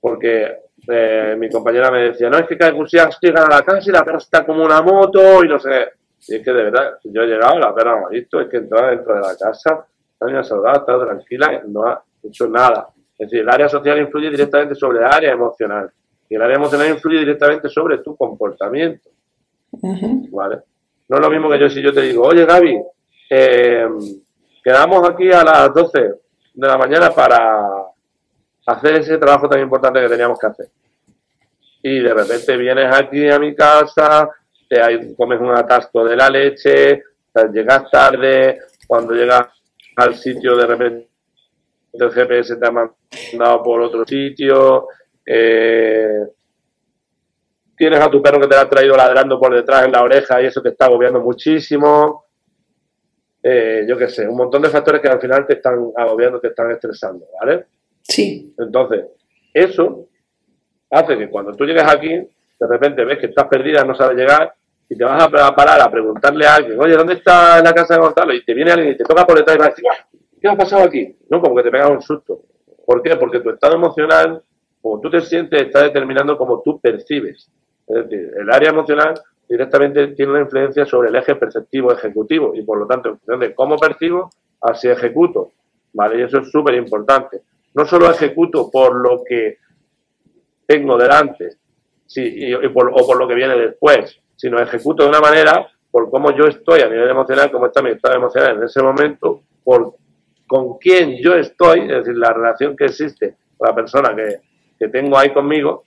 Porque 0.00 0.58
eh, 0.88 1.36
mi 1.38 1.50
compañera 1.50 1.90
me 1.90 2.10
decía, 2.10 2.28
no, 2.28 2.38
es 2.38 2.46
que 2.46 2.56
cada 2.56 2.72
llega 2.72 3.44
a 3.44 3.48
la 3.48 3.62
casa 3.62 3.88
y 3.88 3.92
la 3.92 4.04
perra 4.04 4.18
está 4.18 4.44
como 4.44 4.64
una 4.64 4.82
moto 4.82 5.44
y 5.44 5.48
no 5.48 5.58
sé. 5.58 5.88
Y 6.28 6.36
es 6.36 6.44
que 6.44 6.52
de 6.52 6.62
verdad, 6.64 6.98
yo 7.04 7.22
he 7.22 7.26
llegado, 7.26 7.58
la 7.58 7.74
perra 7.74 8.00
no 8.00 8.06
ha 8.06 8.10
visto, 8.10 8.40
es 8.40 8.48
que 8.48 8.58
entraba 8.58 8.90
dentro 8.90 9.14
de 9.14 9.20
la 9.20 9.36
casa, 9.36 9.86
está 10.12 10.44
saludada, 10.44 10.78
está 10.78 11.04
tranquila, 11.04 11.62
no 11.66 11.84
ha 11.84 12.02
hecho 12.22 12.48
nada. 12.48 12.88
Es 13.18 13.30
decir, 13.30 13.40
el 13.40 13.48
área 13.48 13.68
social 13.68 13.98
influye 13.98 14.30
directamente 14.30 14.74
sobre 14.74 14.98
el 14.98 15.04
área 15.04 15.32
emocional. 15.32 15.90
Y 16.28 16.34
el 16.34 16.42
área 16.42 16.56
emocional 16.56 16.88
influye 16.88 17.18
directamente 17.20 17.68
sobre 17.68 17.98
tu 17.98 18.16
comportamiento. 18.16 19.08
¿Vale? 19.70 20.58
No 21.08 21.16
es 21.16 21.22
lo 21.22 21.30
mismo 21.30 21.48
que 21.48 21.58
yo 21.58 21.68
si 21.68 21.82
yo 21.82 21.92
te 21.92 22.02
digo, 22.02 22.24
oye 22.24 22.44
Gaby, 22.44 22.82
eh, 23.30 23.88
quedamos 24.66 25.08
aquí 25.08 25.30
a 25.30 25.44
las 25.44 25.72
12 25.72 26.00
de 26.54 26.66
la 26.66 26.76
mañana 26.76 27.10
para 27.10 27.68
hacer 28.66 28.94
ese 28.96 29.16
trabajo 29.16 29.48
tan 29.48 29.60
importante 29.60 30.00
que 30.00 30.08
teníamos 30.08 30.40
que 30.40 30.46
hacer. 30.48 30.66
Y 31.84 32.00
de 32.00 32.12
repente 32.12 32.56
vienes 32.56 32.92
aquí 32.92 33.30
a 33.30 33.38
mi 33.38 33.54
casa, 33.54 34.28
te 34.68 35.14
comes 35.14 35.40
un 35.40 35.56
atasco 35.56 36.04
de 36.04 36.16
la 36.16 36.28
leche, 36.28 37.00
llegas 37.52 37.88
tarde, 37.92 38.58
cuando 38.88 39.14
llegas 39.14 39.46
al 39.94 40.16
sitio 40.16 40.56
de 40.56 40.66
repente 40.66 41.08
el 41.92 42.10
GPS 42.10 42.56
te 42.56 42.66
ha 42.66 42.72
mandado 42.72 43.62
por 43.62 43.80
otro 43.82 44.04
sitio, 44.04 44.88
eh, 45.24 46.26
tienes 47.76 48.00
a 48.00 48.10
tu 48.10 48.20
perro 48.20 48.40
que 48.40 48.48
te 48.48 48.56
ha 48.56 48.68
traído 48.68 48.96
ladrando 48.96 49.38
por 49.38 49.54
detrás 49.54 49.84
en 49.84 49.92
la 49.92 50.02
oreja 50.02 50.42
y 50.42 50.46
eso 50.46 50.60
te 50.60 50.70
está 50.70 50.86
agobiando 50.86 51.20
muchísimo. 51.20 52.25
Eh, 53.48 53.86
yo 53.86 53.96
qué 53.96 54.08
sé, 54.08 54.26
un 54.26 54.36
montón 54.36 54.60
de 54.60 54.70
factores 54.70 55.00
que 55.00 55.06
al 55.06 55.20
final 55.20 55.46
te 55.46 55.54
están 55.54 55.92
agobiando, 55.96 56.40
te 56.40 56.48
están 56.48 56.68
estresando, 56.72 57.26
¿vale? 57.38 57.66
Sí. 58.02 58.52
Entonces, 58.58 59.04
eso 59.54 60.08
hace 60.90 61.16
que 61.16 61.30
cuando 61.30 61.52
tú 61.52 61.64
llegues 61.64 61.84
aquí, 61.84 62.08
de 62.08 62.66
repente 62.68 63.04
ves 63.04 63.20
que 63.20 63.26
estás 63.26 63.46
perdida, 63.46 63.84
no 63.84 63.94
sabes 63.94 64.16
llegar, 64.16 64.52
y 64.88 64.96
te 64.96 65.04
vas 65.04 65.22
a 65.22 65.54
parar 65.54 65.80
a 65.80 65.88
preguntarle 65.88 66.44
a 66.44 66.56
alguien, 66.56 66.80
oye, 66.80 66.96
¿dónde 66.96 67.14
está 67.14 67.62
la 67.62 67.72
casa 67.72 67.94
de 67.94 68.00
Gonzalo? 68.00 68.34
Y 68.34 68.44
te 68.44 68.52
viene 68.52 68.72
alguien 68.72 68.94
y 68.94 68.96
te 68.96 69.04
toca 69.04 69.24
por 69.24 69.36
detrás 69.36 69.54
y 69.54 69.60
va 69.60 69.66
a 69.66 69.68
decir, 69.68 69.84
¿qué 70.40 70.48
ha 70.48 70.56
pasado 70.56 70.82
aquí? 70.82 71.16
No, 71.30 71.40
como 71.40 71.54
que 71.54 71.62
te 71.62 71.70
pegas 71.70 71.90
un 71.90 72.02
susto. 72.02 72.42
¿Por 72.84 73.00
qué? 73.00 73.14
Porque 73.14 73.38
tu 73.38 73.50
estado 73.50 73.76
emocional, 73.76 74.42
como 74.82 75.00
tú 75.00 75.08
te 75.08 75.20
sientes, 75.20 75.62
está 75.62 75.84
determinando 75.84 76.36
cómo 76.36 76.62
tú 76.62 76.80
percibes. 76.80 77.48
Es 77.86 77.94
decir, 77.94 78.32
el 78.40 78.50
área 78.50 78.70
emocional 78.70 79.14
directamente 79.48 80.08
tiene 80.08 80.32
una 80.32 80.40
influencia 80.40 80.84
sobre 80.86 81.08
el 81.08 81.16
eje 81.16 81.36
perceptivo 81.36 81.92
ejecutivo 81.92 82.52
y 82.54 82.62
por 82.62 82.78
lo 82.78 82.86
tanto, 82.86 83.10
en 83.10 83.18
función 83.18 83.40
de 83.40 83.54
cómo 83.54 83.76
percibo, 83.76 84.30
así 84.60 84.88
ejecuto. 84.88 85.52
¿Vale? 85.92 86.18
Y 86.18 86.22
eso 86.22 86.38
es 86.38 86.50
súper 86.50 86.74
importante. 86.74 87.40
No 87.74 87.86
solo 87.86 88.10
ejecuto 88.10 88.70
por 88.70 88.94
lo 88.94 89.22
que 89.24 89.58
tengo 90.66 90.98
delante 90.98 91.56
sí, 92.06 92.22
y, 92.22 92.68
por, 92.68 92.90
o 92.92 93.06
por 93.06 93.16
lo 93.16 93.26
que 93.26 93.34
viene 93.34 93.56
después, 93.56 94.20
sino 94.34 94.60
ejecuto 94.60 95.04
de 95.04 95.08
una 95.08 95.20
manera 95.20 95.66
por 95.90 96.10
cómo 96.10 96.36
yo 96.36 96.44
estoy 96.44 96.80
a 96.80 96.88
nivel 96.88 97.08
emocional, 97.08 97.50
cómo 97.50 97.66
está 97.66 97.80
mi 97.80 97.90
estado 97.90 98.16
emocional 98.16 98.56
en 98.56 98.64
ese 98.64 98.82
momento, 98.82 99.42
por 99.64 99.94
con 100.46 100.76
quién 100.78 101.16
yo 101.20 101.34
estoy, 101.34 101.80
es 101.80 102.04
decir, 102.04 102.16
la 102.16 102.32
relación 102.32 102.76
que 102.76 102.84
existe 102.84 103.34
con 103.56 103.68
la 103.68 103.74
persona 103.74 104.14
que, 104.14 104.40
que 104.78 104.88
tengo 104.88 105.16
ahí 105.18 105.32
conmigo, 105.32 105.84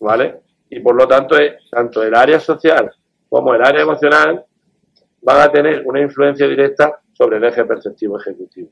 ¿vale? 0.00 0.42
y 0.72 0.80
por 0.80 0.94
lo 0.94 1.06
tanto 1.06 1.36
tanto 1.70 2.02
el 2.02 2.14
área 2.14 2.40
social 2.40 2.90
como 3.32 3.54
el 3.54 3.64
área 3.64 3.80
emocional 3.80 4.44
van 5.22 5.40
a 5.40 5.50
tener 5.50 5.86
una 5.86 6.02
influencia 6.02 6.46
directa 6.46 7.00
sobre 7.14 7.38
el 7.38 7.44
eje 7.44 7.64
perceptivo 7.64 8.20
ejecutivo. 8.20 8.68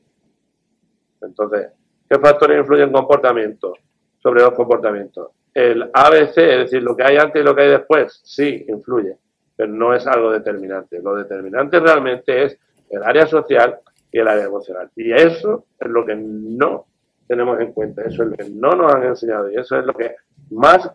Entonces, 1.19 1.69
¿qué 2.07 2.19
factores 2.19 2.59
influyen 2.59 2.89
en 2.89 2.93
comportamiento? 2.93 3.73
Sobre 4.19 4.43
los 4.43 4.53
comportamientos. 4.53 5.29
El 5.51 5.89
ABC, 5.91 6.37
es 6.37 6.57
decir, 6.59 6.83
lo 6.83 6.95
que 6.95 7.03
hay 7.03 7.17
antes 7.17 7.41
y 7.41 7.43
lo 7.43 7.55
que 7.55 7.63
hay 7.63 7.69
después, 7.69 8.21
sí, 8.23 8.63
influye, 8.67 9.17
pero 9.55 9.73
no 9.73 9.95
es 9.95 10.05
algo 10.05 10.31
determinante. 10.31 11.01
Lo 11.01 11.15
determinante 11.15 11.79
realmente 11.79 12.43
es 12.43 12.59
el 12.91 13.01
área 13.01 13.25
social 13.25 13.79
y 14.11 14.19
el 14.19 14.27
área 14.27 14.45
emocional. 14.45 14.91
Y 14.95 15.11
eso 15.11 15.65
es 15.79 15.89
lo 15.89 16.05
que 16.05 16.13
no 16.15 16.85
tenemos 17.27 17.59
en 17.59 17.73
cuenta, 17.73 18.03
eso 18.03 18.21
es 18.21 18.29
lo 18.29 18.37
que 18.37 18.47
no 18.51 18.73
nos 18.73 18.93
han 18.93 19.05
enseñado 19.05 19.49
y 19.49 19.55
eso 19.55 19.79
es 19.79 19.85
lo 19.87 19.93
que 19.93 20.17
más 20.51 20.87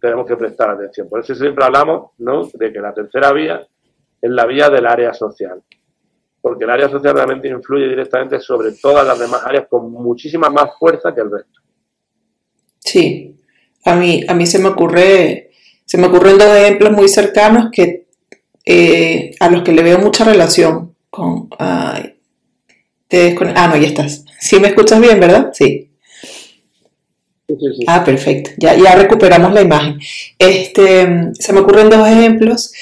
tenemos 0.00 0.26
que 0.26 0.36
prestar 0.36 0.70
atención. 0.70 1.08
Por 1.08 1.20
eso 1.20 1.34
siempre 1.34 1.64
hablamos 1.64 2.10
¿no? 2.18 2.48
de 2.52 2.72
que 2.72 2.80
la 2.80 2.92
tercera 2.92 3.32
vía 3.32 3.66
es 4.20 4.30
la 4.30 4.46
vía 4.46 4.70
del 4.70 4.86
área 4.86 5.12
social. 5.14 5.62
Porque 6.40 6.64
el 6.64 6.70
área 6.70 6.88
social 6.88 7.14
realmente 7.14 7.48
influye 7.48 7.88
directamente 7.88 8.38
sobre 8.40 8.72
todas 8.72 9.06
las 9.06 9.18
demás 9.18 9.42
áreas 9.44 9.66
con 9.68 9.90
muchísima 9.90 10.48
más 10.48 10.78
fuerza 10.78 11.14
que 11.14 11.20
el 11.20 11.30
resto. 11.30 11.60
Sí, 12.78 13.36
a 13.84 13.96
mí, 13.96 14.24
a 14.28 14.34
mí 14.34 14.46
se 14.46 14.60
me 14.60 14.68
ocurre, 14.68 15.50
se 15.84 15.98
me 15.98 16.06
ocurren 16.06 16.38
dos 16.38 16.56
ejemplos 16.56 16.92
muy 16.92 17.08
cercanos 17.08 17.70
que 17.72 18.06
eh, 18.64 19.32
a 19.40 19.50
los 19.50 19.62
que 19.62 19.72
le 19.72 19.82
veo 19.82 19.98
mucha 19.98 20.24
relación 20.24 20.94
con. 21.10 21.48
ah, 21.58 22.02
no, 23.10 23.76
ya 23.76 23.86
estás. 23.86 24.24
Sí 24.38 24.60
me 24.60 24.68
escuchas 24.68 25.00
bien, 25.00 25.18
¿verdad? 25.18 25.50
Sí. 25.52 25.85
Ah, 27.86 28.04
perfecto. 28.04 28.50
Ya, 28.56 28.74
ya 28.74 28.96
recuperamos 28.96 29.52
la 29.52 29.62
imagen. 29.62 29.98
Este, 30.38 31.32
se 31.38 31.52
me 31.52 31.60
ocurren 31.60 31.90
dos 31.90 32.08
ejemplos 32.08 32.72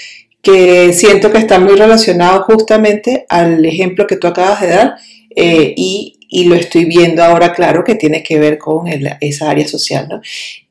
que 0.41 0.93
siento 0.93 1.31
que 1.33 1.39
están 1.39 1.65
muy 1.65 1.75
relacionados 1.75 2.45
justamente 2.45 3.27
al 3.29 3.65
ejemplo 3.65 4.07
que 4.07 4.17
tú 4.17 4.27
acabas 4.27 4.61
de 4.61 4.69
dar 4.69 4.95
eh, 5.35 5.75
y, 5.77 6.11
lo 6.47 6.57
estoy 6.57 6.85
viendo 6.85 7.23
ahora 7.23 7.53
claro 7.53 7.85
que 7.85 7.95
tiene 7.95 8.25
que 8.25 8.41
ver 8.41 8.59
con 8.59 8.89
esa 9.21 9.51
área 9.51 9.69
social. 9.69 10.09
¿no? 10.11 10.21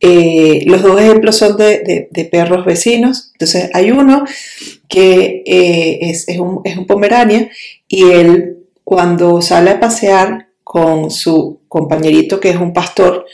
Eh, 0.01 0.63
los 0.65 0.81
dos 0.81 0.99
ejemplos 0.99 1.37
son 1.37 1.55
de, 1.55 2.27
perros 2.29 2.65
vecinos. 2.65 3.31
Entonces 3.33 3.69
hay 3.73 3.91
uno 3.91 4.25
que 4.89 5.41
eh, 5.45 5.99
es, 6.01 6.27
un, 6.37 6.59
es 6.65 6.75
un 6.75 6.85
pomerania 6.85 7.49
y 7.87 8.03
él 8.09 8.57
cuando 8.83 9.41
sale 9.41 9.71
a 9.71 9.79
pasear 9.79 10.49
con 10.65 11.09
su 11.09 11.61
compañerito 11.69 12.41
que 12.41 12.49
es 12.49 12.57
un 12.57 12.73
pastor, 12.73 13.25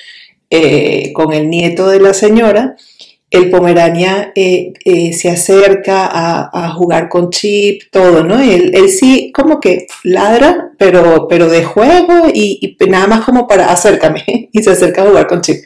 eh, 0.50 1.12
con 1.14 1.34
el 1.34 1.50
nieto 1.50 1.90
de 1.90 2.00
la 2.00 2.14
señora, 2.14 2.76
el 3.32 3.52
Pomerania 3.52 4.32
eh, 4.36 4.74
eh, 4.86 5.14
se 5.14 5.30
acerca 5.30 6.10
a, 6.12 6.72
jugar 6.72 7.10
con 7.10 7.30
Chip, 7.30 7.84
todo, 7.92 8.24
¿no? 8.24 8.40
Él, 8.40 8.72
él, 8.74 8.90
sí 8.90 9.32
como 9.34 9.60
que 9.60 9.86
ladra, 10.04 10.72
pero, 10.80 11.28
pero 11.28 11.48
de 11.48 11.64
juego 11.64 12.28
y, 12.34 12.76
y, 12.80 12.90
nada 12.90 13.08
más 13.08 13.22
como 13.26 13.48
para 13.48 13.72
acércame 13.72 14.50
y 14.52 14.64
se 14.64 14.72
acerca 14.72 15.04
a 15.04 15.08
jugar 15.08 15.28
con 15.28 15.42
Chip. 15.42 15.64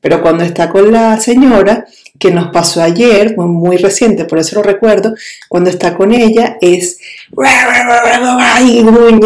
Pero 0.00 0.22
cuando 0.22 0.44
está 0.44 0.68
con 0.70 0.92
la 0.92 1.18
señora, 1.18 1.84
que 2.18 2.30
nos 2.30 2.48
pasó 2.48 2.82
ayer, 2.82 3.36
muy 3.36 3.76
reciente, 3.76 4.24
por 4.24 4.38
eso 4.38 4.56
lo 4.56 4.62
recuerdo, 4.62 5.14
cuando 5.48 5.70
está 5.70 5.96
con 5.96 6.12
ella 6.12 6.56
es 6.60 6.98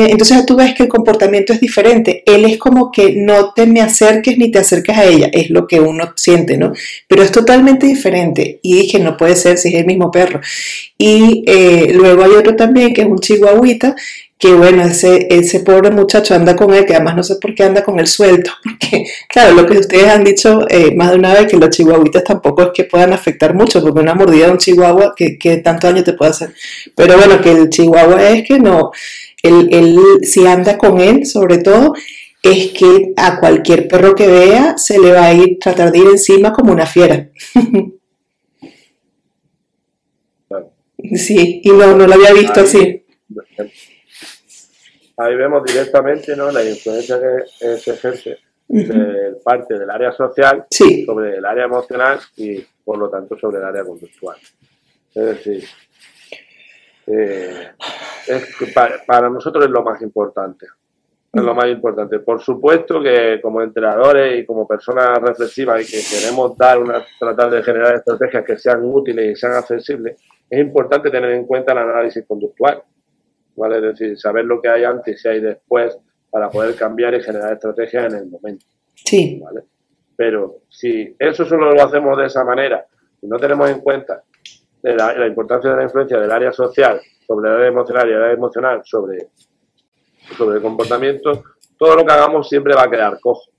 entonces 0.09 0.47
tú 0.47 0.57
ves 0.57 0.75
que 0.75 0.85
el 0.85 0.89
comportamiento 0.89 1.53
es 1.53 1.61
diferente. 1.61 2.23
Él 2.27 2.45
es 2.45 2.59
como 2.59 2.91
que 2.91 3.15
no 3.17 3.53
te 3.53 3.67
me 3.67 3.81
acerques 3.81 4.39
ni 4.39 4.51
te 4.51 4.59
acerques 4.59 4.97
a 4.97 5.05
ella, 5.05 5.29
es 5.33 5.51
lo 5.51 5.67
que 5.67 5.81
uno 5.81 6.13
siente, 6.17 6.57
¿no? 6.57 6.73
Pero 7.07 7.23
es 7.23 7.31
totalmente 7.31 7.87
diferente. 7.87 8.59
Y 8.63 8.75
dije, 8.75 8.99
no 8.99 9.17
puede 9.17 9.37
ser 9.37 9.59
si 9.59 9.69
es 9.69 9.75
el 9.75 9.87
mismo 9.87 10.11
perro. 10.11 10.41
Y 10.97 11.45
eh, 11.47 11.93
luego 11.95 12.25
hay 12.25 12.33
otro 12.33 12.57
también 12.57 12.95
que 12.95 13.03
es 13.03 13.09
un 13.09 13.19
chihuahuita 13.19 13.95
que 14.41 14.55
bueno, 14.55 14.83
ese, 14.83 15.29
ese 15.31 15.61
pobre 15.61 15.91
muchacho 15.91 16.35
anda 16.35 16.57
con 16.57 16.73
él, 16.73 16.87
que 16.87 16.95
además 16.95 17.15
no 17.15 17.23
sé 17.23 17.37
por 17.37 17.55
qué 17.55 17.65
anda 17.65 17.85
con 17.85 18.01
él 18.01 18.07
suelto, 18.07 18.51
porque 18.65 19.05
claro, 19.29 19.55
lo 19.55 19.67
que 19.67 19.79
ustedes 19.79 20.09
han 20.09 20.25
dicho 20.25 20.67
eh, 20.71 20.95
más 20.97 21.11
de 21.11 21.19
una 21.19 21.35
vez, 21.35 21.47
que 21.47 21.59
los 21.59 21.69
chihuahuitas 21.69 22.25
tampoco 22.25 22.63
es 22.63 22.69
que 22.75 22.85
puedan 22.85 23.13
afectar 23.13 23.55
mucho, 23.55 23.83
porque 23.83 24.01
una 24.01 24.15
mordida 24.15 24.47
de 24.47 24.53
un 24.53 24.59
chihuahua, 24.59 25.15
que, 25.15 25.37
tanto 25.59 25.87
daño 25.87 26.03
te 26.03 26.15
puede 26.15 26.31
hacer. 26.31 26.55
Pero 26.97 27.19
bueno, 27.19 27.41
que 27.43 27.53
el 27.53 27.69
chihuahua 27.69 28.31
es 28.31 28.49
que 28.49 28.59
no, 28.59 28.93
él, 29.43 29.69
él 29.73 29.99
si 30.23 30.47
anda 30.47 30.79
con 30.79 31.01
él, 31.01 31.27
sobre 31.27 31.59
todo, 31.59 31.93
es 32.43 32.71
que 32.71 33.13
a 33.19 33.39
cualquier 33.41 33.89
perro 33.89 34.15
que 34.15 34.27
vea 34.27 34.79
se 34.79 34.99
le 34.99 35.13
va 35.13 35.27
a 35.27 35.35
ir, 35.35 35.59
tratar 35.61 35.93
de 35.93 35.99
ir 35.99 36.07
encima 36.07 36.53
como 36.53 36.73
una 36.73 36.87
fiera. 36.87 37.29
Sí, 41.17 41.63
y 41.65 41.71
no, 41.71 41.97
no 41.97 42.07
lo 42.07 42.13
había 42.13 42.35
visto 42.35 42.61
así. 42.61 43.05
Ahí 45.21 45.35
vemos 45.37 45.63
directamente 45.65 46.37
¿no? 46.37 46.51
la 46.51 46.65
influencia 46.65 47.19
que 47.21 47.77
se 47.79 47.93
ejerce 47.93 48.39
de 48.69 49.37
parte 49.43 49.79
del 49.79 49.91
área 49.91 50.13
social 50.13 50.67
sobre 50.71 51.37
el 51.37 51.45
área 51.45 51.65
emocional 51.65 52.21
y 52.37 52.65
por 52.85 52.99
lo 52.99 53.09
tanto 53.11 53.37
sobre 53.39 53.59
el 53.59 53.65
área 53.65 53.85
conductual. 53.85 54.37
Es 55.15 55.25
decir, 55.25 55.65
eh, 57.07 57.71
para, 59.07 59.29
nosotros 59.29 59.65
es 59.65 59.71
lo 59.71 59.83
más 59.83 60.01
importante. 60.03 60.67
Es 61.33 61.43
lo 61.43 61.55
más 61.55 61.67
importante. 61.67 62.19
Por 62.21 62.41
supuesto 62.41 63.01
que 63.01 63.41
como 63.41 63.63
entrenadores 63.63 64.41
y 64.41 64.47
como 64.47 64.67
personas 64.67 65.19
reflexivas 65.21 65.83
y 65.83 65.91
que 65.91 66.03
queremos 66.03 66.57
dar 66.57 66.79
una, 66.79 67.05
tratar 67.19 67.51
de 67.51 67.63
generar 67.63 67.95
estrategias 67.97 68.45
que 68.45 68.59
sean 68.59 68.81
útiles 68.85 69.33
y 69.33 69.37
sean 69.37 69.53
accesibles, 69.53 70.19
es 70.49 70.61
importante 70.61 71.11
tener 71.11 71.31
en 71.31 71.47
cuenta 71.47 71.73
el 71.73 71.79
análisis 71.79 72.25
conductual. 72.27 72.83
¿Vale? 73.61 73.77
Es 73.77 73.83
decir, 73.83 74.19
saber 74.19 74.47
lo 74.47 74.61
que 74.61 74.71
hay 74.71 74.85
antes 74.85 75.23
y 75.23 75.29
hay 75.29 75.41
después 75.41 75.97
para 76.31 76.49
poder 76.49 76.75
cambiar 76.75 77.15
y 77.15 77.23
generar 77.23 77.53
estrategias 77.53 78.13
en 78.13 78.21
el 78.21 78.27
momento. 78.27 78.65
Sí. 78.95 79.39
¿vale? 79.39 79.65
Pero 80.17 80.63
si 80.69 81.15
eso 81.19 81.45
solo 81.45 81.73
lo 81.73 81.83
hacemos 81.83 82.17
de 82.17 82.27
esa 82.27 82.43
manera 82.43 82.87
y 83.21 83.27
no 83.27 83.37
tenemos 83.37 83.69
en 83.69 83.81
cuenta 83.81 84.23
la, 84.83 85.27
importancia 85.27 85.71
de 85.71 85.77
la 85.77 85.83
influencia 85.83 86.19
del 86.19 86.31
área 86.31 86.53
social 86.53 87.01
sobre 87.27 87.51
el 87.51 87.57
área 87.57 87.69
emocional 87.69 88.09
y 88.09 88.13
el 88.13 88.23
área 88.23 88.35
emocional 88.35 88.81
sobre, 88.83 89.29
sobre 90.37 90.57
el 90.57 90.63
comportamiento, 90.63 91.43
todo 91.77 91.97
lo 91.97 92.07
que 92.07 92.13
hagamos 92.13 92.49
siempre 92.49 92.75
va 92.75 92.85
a 92.85 92.91
quedar 92.91 93.21
cojo. 93.21 93.51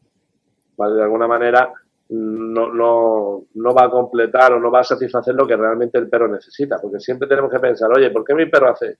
¿vale? 0.77 0.95
De 0.95 1.03
alguna 1.03 1.27
manera 1.27 1.71
no, 2.09 2.73
no, 2.73 3.43
no 3.53 3.73
va 3.73 3.85
a 3.85 3.91
completar 3.91 4.53
o 4.53 4.59
no 4.59 4.71
va 4.71 4.79
a 4.79 4.83
satisfacer 4.83 5.35
lo 5.35 5.45
que 5.45 5.55
realmente 5.55 5.99
el 5.99 6.09
perro 6.09 6.27
necesita, 6.27 6.77
porque 6.81 6.99
siempre 6.99 7.27
tenemos 7.27 7.51
que 7.51 7.59
pensar, 7.59 7.89
oye, 7.95 8.09
¿por 8.09 8.25
qué 8.25 8.33
mi 8.33 8.47
perro 8.47 8.71
hace 8.71 8.97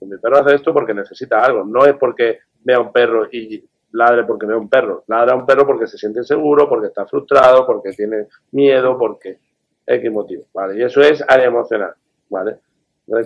mi 0.00 0.18
perro 0.18 0.38
hace 0.38 0.54
esto 0.56 0.72
porque 0.72 0.94
necesita 0.94 1.42
algo, 1.42 1.64
no 1.64 1.84
es 1.84 1.94
porque 1.94 2.40
vea 2.62 2.80
un 2.80 2.92
perro 2.92 3.26
y 3.30 3.64
ladre 3.92 4.24
porque 4.24 4.46
vea 4.46 4.56
un 4.56 4.68
perro, 4.68 5.04
ladra 5.06 5.34
un 5.34 5.46
perro 5.46 5.66
porque 5.66 5.86
se 5.86 5.96
siente 5.96 6.20
inseguro, 6.20 6.68
porque 6.68 6.88
está 6.88 7.06
frustrado, 7.06 7.66
porque 7.66 7.90
tiene 7.92 8.26
miedo, 8.52 8.98
porque 8.98 9.38
X 9.86 10.12
motivo, 10.12 10.44
¿vale? 10.52 10.78
Y 10.78 10.82
eso 10.82 11.00
es 11.00 11.24
área 11.28 11.46
emocional, 11.46 11.94
¿vale? 12.28 12.58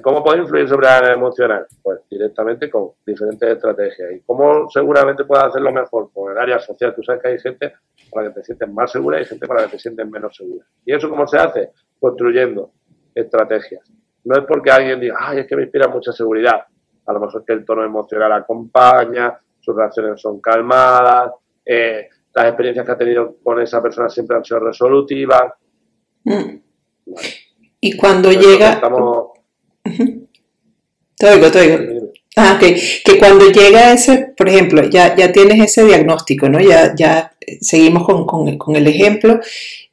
¿cómo 0.03 0.25
puede 0.25 0.41
influir 0.41 0.69
sobre 0.69 0.87
la 0.87 0.97
área 0.99 1.13
emocional? 1.13 1.67
Pues 1.83 2.01
directamente 2.11 2.69
con 2.71 2.91
diferentes 3.07 3.49
estrategias. 3.49 4.13
¿Y 4.13 4.21
cómo 4.21 4.69
seguramente 4.71 5.25
puedes 5.25 5.45
hacerlo 5.45 5.73
mejor? 5.73 6.11
Con 6.13 6.33
el 6.33 6.39
área 6.39 6.59
social. 6.59 6.95
Tú 6.95 7.03
sabes 7.03 7.23
que 7.23 7.29
hay 7.29 7.39
gente 7.39 7.75
para 8.11 8.29
que 8.29 8.35
te 8.35 8.45
sientes 8.45 8.69
más 8.73 8.91
segura 8.91 9.21
y 9.21 9.25
gente 9.25 9.47
para 9.47 9.65
que 9.65 9.73
te 9.73 9.79
sientes 9.79 10.09
menos 10.09 10.37
segura. 10.37 10.65
¿Y 10.85 10.95
eso 10.95 11.09
cómo 11.09 11.27
se 11.27 11.39
hace? 11.39 11.71
Construyendo 12.01 12.73
estrategias. 13.15 13.89
No 14.29 14.37
es 14.37 14.45
porque 14.47 14.71
alguien 14.71 15.01
diga, 15.01 15.17
ay, 15.19 15.39
es 15.39 15.47
que 15.47 15.57
me 15.57 15.63
inspira 15.63 15.89
mucha 15.89 16.13
seguridad. 16.13 16.61
A 17.07 17.13
lo 17.15 17.21
mejor 17.21 17.43
que 17.47 17.55
el 17.55 17.65
tono 17.65 17.83
emocional 17.83 18.31
acompaña, 18.33 19.41
sus 19.59 19.75
reacciones 19.75 20.21
son 20.21 20.39
calmadas, 20.39 21.33
eh, 21.65 22.09
las 22.35 22.45
experiencias 22.45 22.85
que 22.85 22.93
ha 22.93 22.99
tenido 22.99 23.37
con 23.43 23.59
esa 23.63 23.81
persona 23.81 24.11
siempre 24.11 24.37
han 24.37 24.45
sido 24.45 24.61
resolutivas. 24.61 25.55
Mm. 26.25 26.59
Y 27.81 27.97
cuando 27.97 28.31
llega... 28.31 28.75
Estamos... 28.75 29.29
Te 31.17 31.31
oigo, 31.31 31.51
te 31.51 31.61
oigo. 31.61 32.13
Ah, 32.37 32.57
ok. 32.57 32.69
Que 33.03 33.19
cuando 33.19 33.47
llega 33.47 33.95
ese, 33.95 34.35
por 34.37 34.47
ejemplo, 34.47 34.83
ya, 34.85 35.17
ya 35.17 35.33
tienes 35.33 35.59
ese 35.59 35.87
diagnóstico, 35.87 36.51
¿no? 36.51 36.61
Ya, 36.61 36.95
ya 36.95 37.33
seguimos 37.63 38.05
con, 38.05 38.27
con, 38.27 38.59
con 38.59 38.77
el 38.77 38.87
ejemplo 38.87 39.41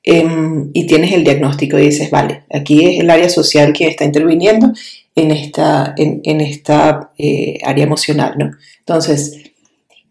Em, 0.07 0.69
y 0.71 0.85
tienes 0.85 1.11
el 1.13 1.23
diagnóstico 1.23 1.79
y 1.79 1.87
dices, 1.87 2.11
vale, 2.11 2.43
aquí 2.53 2.85
es 2.85 2.99
el 2.99 3.09
área 3.09 3.27
social 3.27 3.73
que 3.73 3.87
está 3.87 4.05
interviniendo 4.05 4.71
en 5.15 5.31
esta, 5.31 5.95
en, 5.97 6.41
esta 6.41 7.11
eh, 7.17 7.57
área 7.63 7.85
emocional, 7.85 8.35
¿no? 8.37 8.51
Entonces, 8.79 9.51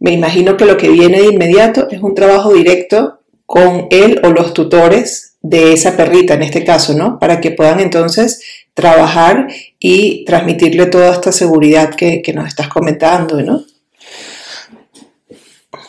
me 0.01 0.11
imagino 0.11 0.57
que 0.57 0.65
lo 0.65 0.77
que 0.77 0.89
viene 0.89 1.21
de 1.21 1.29
inmediato 1.29 1.89
es 1.91 2.03
un 2.03 2.13
trabajo 2.13 2.53
directo 2.53 3.21
con 3.47 3.87
él 3.91 4.21
o 4.25 4.31
los 4.31 4.53
tutores 4.53 5.37
de 5.43 5.75
esa 5.75 5.97
perrita, 5.97 6.35
en 6.35 6.43
este 6.43 6.65
caso, 6.65 6.95
¿no? 6.95 7.21
Para 7.21 7.41
que 7.41 7.53
puedan 7.53 7.79
entonces 7.79 8.65
trabajar 8.75 9.47
y 9.79 10.25
transmitirle 10.25 10.87
toda 10.87 11.13
esta 11.13 11.31
seguridad 11.31 11.95
que, 11.95 12.21
nos 12.35 12.49
estás 12.49 12.67
comentando, 12.67 13.41
¿no? 13.43 13.65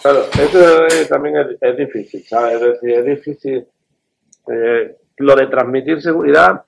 Claro, 0.03 0.27
eso 0.31 1.07
también 1.09 1.37
es, 1.37 1.57
es, 1.59 1.77
difícil, 1.77 2.23
¿sabes? 2.29 2.61
Es 2.61 2.83
es 2.83 3.05
difícil 3.05 3.65
eh, 4.51 4.95
lo 5.17 5.35
de 5.35 5.47
transmitir 5.47 6.01
seguridad, 6.01 6.63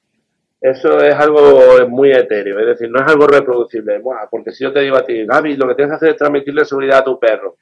eso 0.60 1.00
es 1.00 1.14
algo 1.14 1.88
muy 1.88 2.12
etéreo, 2.12 2.60
es 2.60 2.66
decir, 2.66 2.90
no 2.90 3.00
es 3.00 3.08
algo 3.08 3.28
reproducible. 3.28 4.02
porque 4.32 4.52
si 4.52 4.64
yo 4.64 4.74
te 4.74 4.82
digo 4.82 4.98
a 4.98 5.06
ti, 5.06 5.26
Gaby, 5.26 5.56
lo 5.56 5.68
que 5.68 5.76
tienes 5.76 5.92
que 5.92 5.96
hacer 5.96 6.10
es 6.10 6.18
transmitirle 6.18 6.66
seguridad 6.66 7.00
a 7.00 7.04
tu 7.04 7.20
perro. 7.20 7.58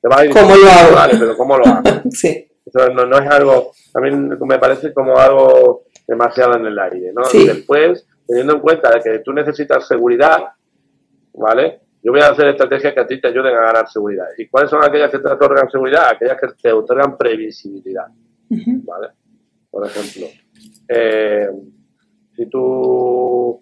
Te 0.00 0.08
a 0.12 0.22
decir, 0.22 0.32
¿Cómo 0.32 0.56
lo 0.56 0.68
hago? 0.68 0.94
Vale, 0.94 1.14
pero 1.18 1.36
¿cómo 1.36 1.58
lo 1.58 1.64
hago? 1.66 1.82
sí. 2.10 2.48
Eso 2.64 2.88
no, 2.90 3.18
es 3.18 3.30
algo, 3.30 3.72
a 3.94 4.00
mí 4.00 4.10
me 4.10 4.58
parece 4.58 4.94
como 4.94 5.18
algo 5.18 5.82
demasiado 6.06 6.56
en 6.56 6.66
el 6.66 6.78
aire, 6.78 7.12
¿no? 7.12 7.22
Y 7.32 7.46
después, 7.46 8.06
teniendo 8.26 8.54
en 8.54 8.60
cuenta 8.60 9.00
que 9.02 9.18
tú 9.18 9.32
necesitas 9.32 9.86
seguridad, 9.86 10.38
¿vale? 11.34 11.80
Yo 12.02 12.12
voy 12.12 12.20
a 12.20 12.28
hacer 12.28 12.48
estrategias 12.48 12.94
que 12.94 13.00
a 13.00 13.06
ti 13.06 13.20
te 13.20 13.28
ayuden 13.28 13.54
a 13.56 13.60
ganar 13.60 13.88
seguridad. 13.88 14.26
¿Y 14.38 14.48
cuáles 14.48 14.70
son 14.70 14.82
aquellas 14.82 15.10
que 15.10 15.18
te 15.18 15.28
otorgan 15.28 15.70
seguridad? 15.70 16.08
Aquellas 16.10 16.40
que 16.40 16.48
te 16.60 16.72
otorgan 16.72 17.16
previsibilidad, 17.16 18.06
¿vale? 18.48 19.08
Por 19.72 19.86
ejemplo. 19.86 20.28
Eh, 20.86 21.48
si 22.36 22.46
tú 22.46 23.60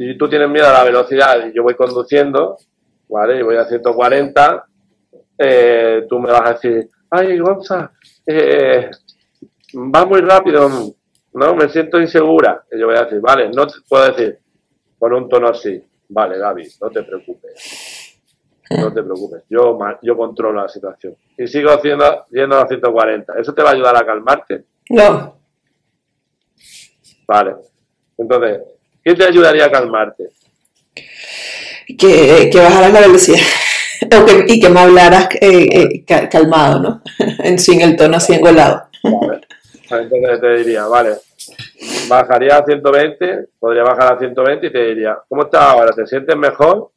si 0.00 0.16
tú 0.16 0.30
tienes 0.30 0.48
miedo 0.48 0.66
a 0.66 0.72
la 0.72 0.84
velocidad 0.84 1.46
y 1.46 1.54
yo 1.54 1.62
voy 1.62 1.74
conduciendo, 1.74 2.56
¿vale? 3.06 3.38
Y 3.38 3.42
voy 3.42 3.56
a 3.56 3.66
140, 3.66 4.64
eh, 5.36 6.06
tú 6.08 6.18
me 6.18 6.30
vas 6.30 6.40
a 6.40 6.52
decir, 6.54 6.88
ay, 7.10 7.38
Gonza, 7.38 7.92
eh, 8.26 8.90
va 9.74 10.06
muy 10.06 10.22
rápido, 10.22 10.70
¿no? 11.34 11.54
Me 11.54 11.68
siento 11.68 12.00
insegura. 12.00 12.64
Y 12.72 12.80
yo 12.80 12.86
voy 12.86 12.96
a 12.96 13.04
decir, 13.04 13.20
vale, 13.20 13.50
no 13.50 13.66
te 13.66 13.74
puedo 13.86 14.06
decir 14.06 14.38
con 14.98 15.12
un 15.12 15.28
tono 15.28 15.48
así, 15.48 15.82
vale, 16.08 16.38
Gaby, 16.38 16.66
no 16.80 16.88
te 16.88 17.02
preocupes. 17.02 17.99
No 18.70 18.92
te 18.92 19.02
preocupes, 19.02 19.42
yo, 19.50 19.76
yo 20.00 20.16
controlo 20.16 20.62
la 20.62 20.68
situación. 20.68 21.16
Y 21.36 21.48
sigo 21.48 21.70
haciendo, 21.70 22.26
yendo 22.30 22.56
a 22.56 22.68
140. 22.68 23.34
¿Eso 23.38 23.52
te 23.52 23.62
va 23.62 23.70
a 23.70 23.72
ayudar 23.72 23.96
a 23.96 24.06
calmarte? 24.06 24.64
No. 24.90 25.36
Vale. 27.26 27.56
Entonces, 28.16 28.60
¿qué 29.02 29.14
te 29.14 29.24
ayudaría 29.24 29.64
a 29.64 29.70
calmarte? 29.72 30.30
Que, 31.98 32.48
que 32.52 32.58
bajaras 32.58 32.92
la 32.92 33.00
velocidad. 33.00 33.40
y 34.46 34.60
que 34.60 34.68
me 34.68 34.80
hablaras 34.80 35.28
eh, 35.40 36.04
eh, 36.06 36.28
calmado, 36.30 36.80
¿no? 36.80 37.02
Sin 37.58 37.80
el 37.80 37.96
tono 37.96 38.18
así 38.18 38.34
engolado. 38.34 38.84
Vale. 39.02 39.46
Entonces 39.90 40.40
te 40.40 40.56
diría, 40.58 40.86
vale, 40.86 41.16
bajaría 42.08 42.58
a 42.58 42.64
120, 42.64 43.48
podría 43.58 43.82
bajar 43.82 44.14
a 44.14 44.18
120 44.18 44.66
y 44.66 44.72
te 44.72 44.86
diría, 44.86 45.18
¿cómo 45.28 45.42
estás 45.42 45.62
ahora? 45.62 45.92
¿Te 45.92 46.06
sientes 46.06 46.36
mejor? 46.36 46.92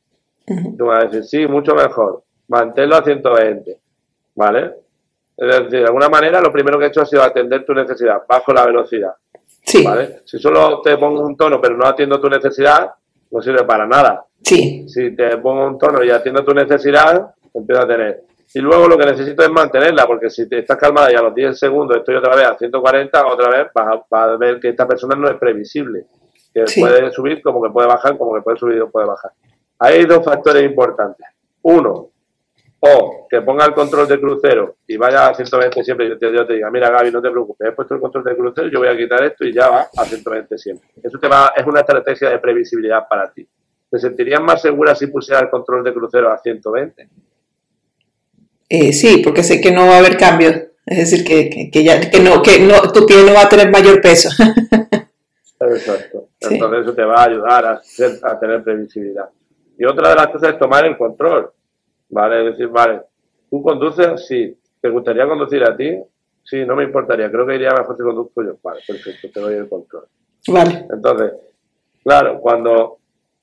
Tú 0.45 0.86
vas 0.86 1.03
a 1.03 1.08
decir, 1.08 1.23
sí, 1.23 1.47
mucho 1.47 1.73
mejor. 1.75 2.23
Manténlo 2.47 2.95
a 2.95 3.03
120. 3.03 3.77
¿Vale? 4.36 4.73
Es 5.38 5.47
decir, 5.47 5.79
de 5.79 5.86
alguna 5.86 6.10
manera 6.10 6.41
lo 6.41 6.51
primero 6.51 6.77
que 6.77 6.86
he 6.86 6.88
hecho 6.89 7.01
ha 7.01 7.06
sido 7.06 7.23
atender 7.23 7.65
tu 7.65 7.73
necesidad, 7.73 8.23
bajo 8.27 8.53
la 8.53 8.65
velocidad. 8.65 9.13
Sí. 9.65 9.84
¿Vale? 9.84 10.21
Si 10.25 10.38
solo 10.39 10.82
te 10.82 10.97
pongo 10.97 11.25
un 11.25 11.38
tono 11.38 11.60
pero 11.62 11.77
no 11.77 11.86
atiendo 11.86 12.19
tu 12.19 12.29
necesidad, 12.29 12.91
no 13.32 13.41
sirve 13.41 13.63
para 13.63 13.88
nada. 13.88 14.25
Sí. 14.43 14.88
Si 14.88 15.15
te 15.15 15.38
pongo 15.38 15.65
un 15.65 15.77
tono 15.77 16.03
y 16.03 16.12
atiendo 16.12 16.43
tu 16.43 16.53
necesidad, 16.53 17.34
empiezo 17.53 17.82
a 17.82 17.88
tener. 17.88 18.23
Y 18.56 18.60
luego 18.60 18.88
lo 18.88 18.97
que 18.97 19.06
necesito 19.06 19.43
es 19.43 19.49
mantenerla, 19.49 20.06
porque 20.06 20.29
si 20.29 20.47
te 20.47 20.60
estás 20.60 20.77
calmada 20.77 21.12
y 21.12 21.15
a 21.15 21.21
los 21.21 21.34
10 21.34 21.58
segundos 21.58 21.97
estoy 21.97 22.15
otra 22.15 22.36
vez 22.36 22.45
a 22.45 22.56
140, 22.56 23.25
otra 23.25 23.49
vez 23.49 23.67
vas 23.73 24.01
a, 24.12 24.38
ver 24.38 24.60
que 24.60 24.69
esta 24.69 24.88
persona 24.88 25.15
no 25.15 25.27
es 25.27 25.38
previsible. 25.38 26.06
Que 26.53 26.65
puede 26.79 27.12
subir 27.12 27.41
como 27.41 27.63
que 27.63 27.71
puede 27.71 27.88
bajar, 27.88 28.15
como 28.15 28.36
que 28.36 28.41
puede 28.41 28.58
subir 28.58 28.79
o 28.82 28.91
puede 28.91 29.08
bajar. 29.08 29.32
Hay 29.84 30.06
dos 30.06 30.24
factores 30.24 30.63
importantes. 30.63 31.28
Uno, 31.63 32.10
o 32.80 33.28
que 33.30 33.41
ponga 33.41 33.65
el 33.65 33.74
control 33.74 34.08
de 34.08 34.17
crucero 34.17 34.78
y 34.88 34.96
vaya 34.96 35.28
a 35.28 35.34
120 35.34 35.84
siempre 35.84 36.06
y 36.06 36.10
yo 36.10 36.17
te, 36.17 36.54
diga, 36.54 36.72
mira 36.72 36.89
Gaby, 36.89 37.12
no 37.12 37.22
te 37.22 37.30
preocupes, 37.30 37.67
he 37.67 37.72
puesto 37.74 37.96
el 37.96 38.00
control 38.00 38.24
de 38.24 38.36
crucero, 38.38 38.69
yo 38.69 38.80
voy 38.80 38.88
a 38.88 38.96
quitar 38.96 39.22
esto 39.26 39.46
y 39.46 39.54
ya 39.54 39.67
va 39.67 39.89
a 39.93 40.06
120 40.06 40.58
siempre. 40.58 40.88
Eso 41.04 41.19
te 41.19 41.28
va, 41.28 41.52
es 41.56 41.65
una 41.65 41.82
estrategia 41.82 42.30
de 42.30 42.39
previsibilidad 42.39 43.06
para 43.10 43.30
ti. 43.34 43.46
¿Te 43.91 44.00
sentirías 44.00 44.41
más 44.41 44.62
segura 44.62 44.96
si 44.96 45.08
pusiera 45.08 45.41
el 45.41 45.50
control 45.50 45.84
de 45.84 45.93
crucero 45.93 46.32
a 46.32 46.38
120? 46.38 47.10
Eh, 48.69 48.93
sí, 48.93 49.17
porque 49.22 49.43
sé 49.43 49.60
que 49.60 49.72
no 49.72 49.86
va 49.88 49.96
a 49.96 50.00
haber 50.00 50.15
cambios. 50.15 50.56
Es 50.86 50.98
decir, 50.98 51.26
que, 51.26 51.69
que, 51.69 51.84
ya, 51.84 52.00
que, 52.10 52.22
no, 52.22 52.41
que 52.41 52.60
no, 52.60 52.82
tu 52.93 53.06
pie 53.06 53.17
no 53.24 53.34
va 53.34 53.43
a 53.43 53.50
tener 53.50 53.69
mayor 53.69 54.02
peso. 54.02 54.30
Exacto. 55.60 56.30
Entonces 56.39 56.84
eso 56.84 56.93
te 56.93 57.04
va 57.04 57.22
a 57.22 57.26
ayudar 57.26 57.65
a, 57.65 57.82
a 58.24 58.39
tener 58.39 58.63
previsibilidad. 58.63 59.30
Y 59.77 59.86
otra 59.86 60.09
de 60.09 60.15
las 60.15 60.27
cosas 60.27 60.53
es 60.53 60.59
tomar 60.59 60.86
el 60.86 60.97
control, 60.97 61.51
¿vale? 62.09 62.39
Es 62.39 62.51
decir, 62.51 62.67
vale, 62.67 63.01
¿tú 63.49 63.62
conduces? 63.62 64.25
Sí. 64.27 64.57
¿Te 64.81 64.89
gustaría 64.89 65.27
conducir 65.27 65.63
a 65.63 65.75
ti? 65.75 65.97
Sí, 66.43 66.65
no 66.65 66.75
me 66.75 66.83
importaría. 66.83 67.31
Creo 67.31 67.45
que 67.47 67.55
iría 67.55 67.71
mejor 67.71 67.95
si 67.95 68.03
conduzco 68.03 68.43
yo. 68.43 68.57
Vale, 68.62 68.81
perfecto, 68.86 69.29
te 69.33 69.39
doy 69.39 69.55
el 69.55 69.69
control. 69.69 70.05
Vale. 70.49 70.88
Entonces, 70.91 71.33
claro, 72.03 72.39
cuando 72.39 72.97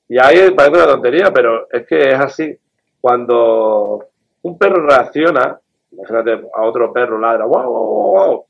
Y 0.08 0.18
ahí 0.18 0.50
parece 0.50 0.76
una 0.76 0.86
tontería, 0.86 1.32
pero 1.32 1.68
es 1.70 1.86
que 1.86 2.10
es 2.10 2.20
así. 2.20 2.58
Cuando 3.00 4.08
un 4.42 4.58
perro 4.58 4.86
reacciona, 4.86 5.58
imagínate 5.92 6.48
a 6.54 6.62
otro 6.62 6.92
perro 6.92 7.18
ladra, 7.18 7.44
wow, 7.46 7.62
wow, 7.62 8.12
wow, 8.12 8.44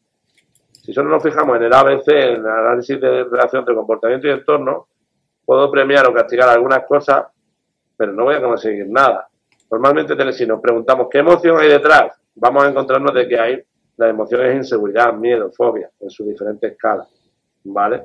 Si 0.72 0.92
solo 0.92 1.10
nos 1.10 1.22
fijamos 1.22 1.56
en 1.56 1.64
el 1.64 1.72
ABC, 1.72 2.08
en 2.08 2.40
el 2.40 2.46
análisis 2.46 3.00
de 3.00 3.24
relación 3.24 3.64
de 3.64 3.74
comportamiento 3.74 4.26
y 4.26 4.30
entorno, 4.30 4.88
puedo 5.44 5.70
premiar 5.70 6.06
o 6.08 6.14
castigar 6.14 6.48
algunas 6.48 6.84
cosas, 6.86 7.26
pero 8.00 8.14
no 8.14 8.24
voy 8.24 8.34
a 8.34 8.40
conseguir 8.40 8.88
nada. 8.88 9.28
Normalmente, 9.70 10.32
si 10.32 10.46
nos 10.46 10.58
preguntamos 10.58 11.08
qué 11.10 11.18
emoción 11.18 11.60
hay 11.60 11.68
detrás, 11.68 12.18
vamos 12.34 12.64
a 12.64 12.70
encontrarnos 12.70 13.12
de 13.12 13.28
que 13.28 13.38
hay 13.38 13.62
las 13.98 14.08
emociones 14.08 14.56
inseguridad, 14.56 15.12
miedo, 15.12 15.52
fobia, 15.54 15.90
en 16.00 16.08
sus 16.08 16.26
diferentes 16.26 16.72
escalas. 16.72 17.06
¿Vale? 17.62 18.04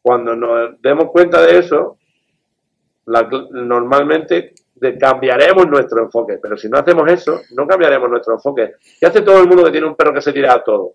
Cuando 0.00 0.36
nos 0.36 0.80
demos 0.80 1.10
cuenta 1.10 1.42
de 1.42 1.58
eso, 1.58 1.98
normalmente 3.50 4.54
cambiaremos 4.96 5.66
nuestro 5.66 6.04
enfoque, 6.04 6.38
pero 6.40 6.56
si 6.56 6.68
no 6.68 6.78
hacemos 6.78 7.10
eso, 7.10 7.40
no 7.56 7.66
cambiaremos 7.66 8.08
nuestro 8.08 8.34
enfoque. 8.34 8.74
¿Qué 9.00 9.06
hace 9.06 9.22
todo 9.22 9.40
el 9.40 9.48
mundo 9.48 9.64
que 9.64 9.72
tiene 9.72 9.88
un 9.88 9.96
perro 9.96 10.14
que 10.14 10.22
se 10.22 10.32
tira 10.32 10.54
a 10.54 10.62
todo? 10.62 10.92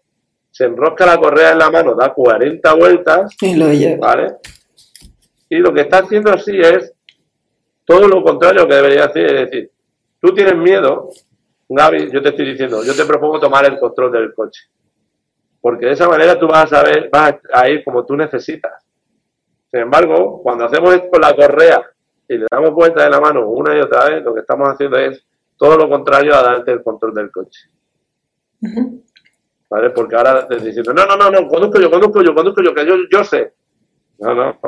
Se 0.52 0.64
enrosca 0.64 1.06
la 1.06 1.18
correa 1.18 1.52
en 1.52 1.58
la 1.58 1.70
mano, 1.70 1.96
da 1.96 2.14
40 2.14 2.74
vueltas, 2.76 3.36
y 3.42 3.56
lo 3.56 3.74
lleva. 3.74 4.08
¿vale? 4.08 4.36
Y 5.50 5.58
lo 5.58 5.74
que 5.74 5.82
está 5.82 5.98
haciendo 5.98 6.32
así 6.32 6.58
es 6.58 6.95
todo 7.86 8.08
lo 8.08 8.24
contrario 8.24 8.68
que 8.68 8.76
debería 8.76 9.06
hacer, 9.06 9.26
es 9.26 9.50
decir, 9.50 9.72
tú 10.20 10.34
tienes 10.34 10.56
miedo, 10.58 11.10
Gaby, 11.70 12.12
yo 12.12 12.22
te 12.22 12.30
estoy 12.30 12.46
diciendo, 12.46 12.84
yo 12.84 12.96
te 12.96 13.06
propongo 13.06 13.40
tomar 13.40 13.66
el 13.66 13.80
control 13.80 14.12
del 14.12 14.34
coche. 14.34 14.64
Porque 15.62 15.88
de 15.88 15.94
esa 15.94 16.08
manera 16.08 16.38
tú 16.38 16.48
vas 16.48 16.66
a 16.66 16.78
saber, 16.78 17.10
vas 17.12 17.36
a 17.54 17.70
ir 17.70 17.84
como 17.84 18.06
tú 18.06 18.16
necesitas. 18.16 18.84
Sin 19.72 19.82
embargo, 19.82 20.42
cuando 20.42 20.66
hacemos 20.66 20.94
esto 20.94 21.10
con 21.10 21.22
la 21.22 21.36
correa 21.36 21.84
y 22.28 22.38
le 22.38 22.46
damos 22.50 22.72
vuelta 22.72 23.04
de 23.04 23.10
la 23.10 23.20
mano 23.20 23.48
una 23.50 23.76
y 23.76 23.82
otra 23.82 24.10
vez, 24.10 24.24
lo 24.24 24.34
que 24.34 24.42
estamos 24.42 24.70
haciendo 24.70 24.98
es 24.98 25.26
todo 25.58 25.78
lo 25.78 25.90
contrario 25.90 26.36
a 26.36 26.44
darte 26.44 26.72
el 26.72 26.84
control 26.84 27.14
del 27.14 27.32
coche. 27.32 27.70
¿Vale? 29.70 29.90
Porque 29.90 30.16
ahora 30.16 30.48
te 30.48 30.58
diciendo, 30.58 30.94
no, 30.94 31.06
no, 31.06 31.18
no, 31.18 31.30
no, 31.30 31.48
conduzco 31.48 31.80
yo, 31.80 31.90
conduzco 31.90 32.22
yo, 32.22 32.36
conduzco 32.36 32.62
yo, 32.62 32.74
que 32.74 32.86
yo, 32.86 32.96
yo 33.12 33.24
sé. 33.24 33.54
No, 34.20 34.34
no. 34.34 34.60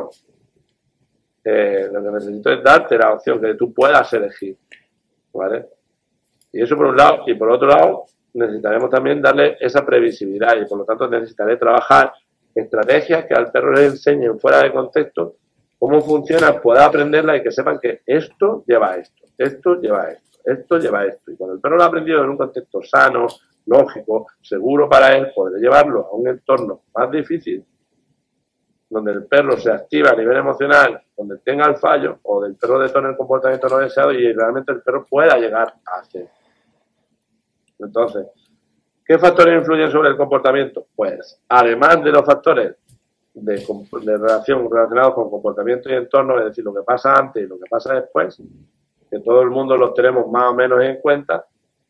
Eh, 1.50 1.88
lo 1.94 2.04
que 2.04 2.10
necesito 2.10 2.52
es 2.52 2.62
darte 2.62 2.98
la 2.98 3.14
opción 3.14 3.40
que 3.40 3.54
tú 3.54 3.74
puedas 3.74 4.12
elegir. 4.12 4.58
¿Vale? 5.34 5.66
Y 6.52 6.62
eso 6.62 6.76
por 6.76 6.88
un 6.88 6.98
lado. 6.98 7.24
Y 7.26 7.36
por 7.36 7.50
otro 7.50 7.70
lado, 7.70 8.04
necesitaremos 8.34 8.90
también 8.90 9.22
darle 9.22 9.56
esa 9.62 9.86
previsibilidad 9.86 10.58
y 10.58 10.66
por 10.66 10.80
lo 10.80 10.84
tanto 10.84 11.08
necesitaré 11.10 11.56
trabajar 11.56 12.12
estrategias 12.54 13.26
que 13.26 13.34
al 13.34 13.50
perro 13.50 13.72
le 13.72 13.86
enseñen 13.86 14.38
fuera 14.40 14.62
de 14.64 14.74
contexto 14.74 15.36
cómo 15.80 16.02
funciona, 16.02 16.60
pueda 16.60 16.86
aprenderla 16.86 17.38
y 17.38 17.44
que 17.44 17.52
sepan 17.52 17.80
que 17.80 18.02
esto 18.06 18.64
lleva 18.68 18.94
a 18.94 18.98
esto, 18.98 19.24
esto 19.38 19.80
lleva 19.80 20.04
a 20.04 20.12
esto, 20.12 20.40
esto 20.44 20.80
lleva 20.80 21.00
a 21.02 21.06
esto. 21.06 21.32
Y 21.32 21.38
cuando 21.38 21.56
el 21.56 21.62
perro 21.62 21.78
lo 21.78 21.84
ha 21.84 21.88
aprendido 21.88 22.24
en 22.24 22.32
un 22.32 22.38
contexto 22.38 22.82
sano, 22.84 23.28
lógico, 23.68 24.28
seguro 24.42 24.90
para 24.90 25.16
él, 25.16 25.32
podré 25.34 25.60
llevarlo 25.62 26.08
a 26.08 26.16
un 26.16 26.28
entorno 26.28 26.82
más 26.94 27.12
difícil, 27.12 27.64
donde 28.90 29.12
el 29.12 29.26
perro 29.26 29.58
se 29.58 29.72
activa 29.72 30.12
a 30.12 30.16
nivel 30.16 30.38
emocional, 30.38 31.02
donde 31.16 31.40
tenga 31.40 31.66
el 31.66 31.76
fallo, 31.76 32.20
o 32.24 32.42
del 32.42 32.56
perro 32.56 32.80
detone 32.80 33.10
el 33.10 33.18
comportamiento 33.18 33.68
no 33.68 33.80
deseado 33.80 34.14
y 34.14 34.32
realmente 34.34 34.72
el 34.72 34.82
perro 34.82 35.06
pueda 35.06 35.38
llegar 35.38 35.74
a 35.86 36.00
hacer. 36.00 36.28
Entonces, 37.80 38.28
¿qué 39.06 39.20
factores 39.20 39.60
influyen 39.60 39.92
sobre 39.92 40.10
el 40.10 40.18
comportamiento? 40.18 40.88
Pues, 40.96 41.42
además 41.50 42.04
de 42.04 42.12
los 42.12 42.26
factores 42.26 42.76
de, 43.34 44.18
relación 44.18 44.70
relacionados 44.72 45.14
con 45.14 45.30
comportamiento 45.30 45.90
y 45.90 45.94
entorno, 45.94 46.40
es 46.40 46.46
decir, 46.46 46.64
lo 46.64 46.74
que 46.74 46.82
pasa 46.82 47.14
antes 47.14 47.44
y 47.44 47.48
lo 47.48 47.58
que 47.58 47.70
pasa 47.70 47.94
después, 47.94 48.42
que 49.10 49.20
todo 49.20 49.42
el 49.42 49.50
mundo 49.50 49.78
los 49.78 49.94
tenemos 49.94 50.30
más 50.32 50.52
o 50.52 50.54
menos 50.54 50.82
en 50.82 51.00
cuenta, 51.02 51.46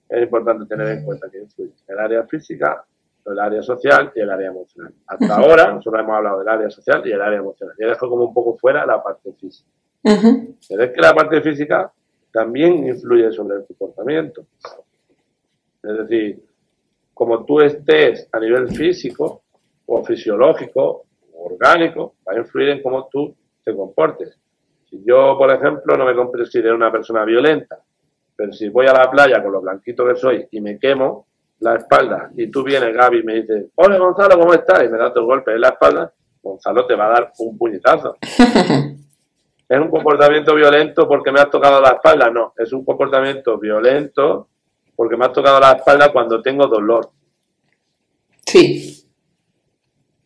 es 0.10 0.24
importante 0.24 0.66
tener 0.66 0.88
en 0.90 1.06
cuenta 1.06 1.30
que 1.30 1.40
influye 1.40 1.74
el 1.88 2.00
área 2.00 2.24
física, 2.24 2.86
el 3.32 3.40
área 3.40 3.62
social 3.62 4.12
y 4.16 4.22
el 4.22 4.30
área 4.30 4.48
emocional. 4.48 4.94
Hasta 5.06 5.36
ahora 5.36 5.74
nosotros 5.74 6.02
hemos 6.02 6.16
hablado 6.16 6.40
del 6.40 6.48
área 6.48 6.70
social 6.70 7.02
y 7.06 7.12
el 7.12 7.22
área 7.22 7.40
emocional. 7.40 7.76
Y 7.78 7.86
dejo 7.86 8.10
como 8.10 8.26
un 8.26 8.34
poco 8.34 8.58
fuera 8.58 8.86
la 8.86 9.02
parte 9.02 9.34
física. 9.34 9.70
Pero 10.02 10.84
es 10.84 10.92
que 10.92 11.02
la 11.02 11.14
parte 11.14 11.42
física 11.42 11.92
también 12.32 12.88
influye 12.88 13.32
sobre 13.32 13.58
el 13.58 13.66
comportamiento. 13.66 14.46
Es 15.84 15.98
decir, 15.98 16.44
como 17.14 17.46
tú 17.46 17.62
estés 17.62 18.30
a 18.32 18.40
nivel 18.40 18.70
físico 18.70 19.44
o 19.86 20.04
fisiológico 20.04 21.06
orgánico 21.34 22.16
va 22.28 22.34
a 22.34 22.38
influir 22.38 22.70
en 22.70 22.82
cómo 22.82 23.08
tú 23.12 23.36
te 23.64 23.76
comportes. 23.76 24.38
Si 24.90 25.04
yo, 25.06 25.38
por 25.38 25.52
ejemplo, 25.52 25.98
no 25.98 26.06
me 26.06 26.16
considero 26.16 26.76
una 26.76 26.92
persona 26.92 27.26
violenta, 27.26 27.80
pero 28.36 28.54
si 28.54 28.70
voy 28.70 28.88
a 28.88 28.94
la 28.94 29.10
playa 29.10 29.42
con 29.42 29.52
lo 29.52 29.62
blanquito 29.62 30.08
que 30.08 30.16
soy 30.16 30.48
y 30.52 30.62
me 30.62 30.80
quemo 30.80 31.27
la 31.60 31.76
espalda 31.76 32.32
y 32.36 32.50
tú 32.52 32.64
vienes, 32.64 32.96
Gaby, 32.96 33.20
y 33.20 33.24
me 33.24 33.34
dices, 33.36 33.66
hola 33.76 33.98
Gonzalo, 33.98 34.40
¿cómo 34.40 34.54
estás? 34.54 34.84
Y 34.84 34.90
me 34.90 34.98
das 34.98 35.14
dos 35.14 35.26
golpes 35.26 35.56
en 35.56 35.62
la 35.62 35.70
espalda, 35.70 36.14
Gonzalo 36.42 36.86
te 36.86 36.96
va 36.96 37.06
a 37.08 37.10
dar 37.10 37.32
un 37.40 37.58
puñetazo. 37.58 38.18
¿Es 39.70 39.78
un 39.78 39.90
comportamiento 39.90 40.56
violento 40.56 41.08
porque 41.08 41.32
me 41.32 41.42
has 41.42 41.50
tocado 41.50 41.82
la 41.82 41.90
espalda? 41.90 42.30
No, 42.30 42.54
es 42.58 42.72
un 42.72 42.86
comportamiento 42.86 43.58
violento 43.58 44.48
porque 44.96 45.18
me 45.18 45.26
has 45.26 45.34
tocado 45.34 45.60
la 45.60 45.74
espalda 45.74 46.12
cuando 46.12 46.42
tengo 46.42 46.68
dolor. 46.68 47.12
Sí. 48.46 49.06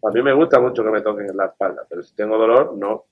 A 0.04 0.12
mí 0.12 0.22
me 0.22 0.34
gusta 0.34 0.60
mucho 0.60 0.84
que 0.84 0.92
me 0.92 1.02
toquen 1.02 1.30
en 1.30 1.38
la 1.38 1.46
espalda, 1.46 1.84
pero 1.90 2.04
si 2.04 2.14
tengo 2.16 2.38
dolor, 2.38 2.76
no. 2.78 3.06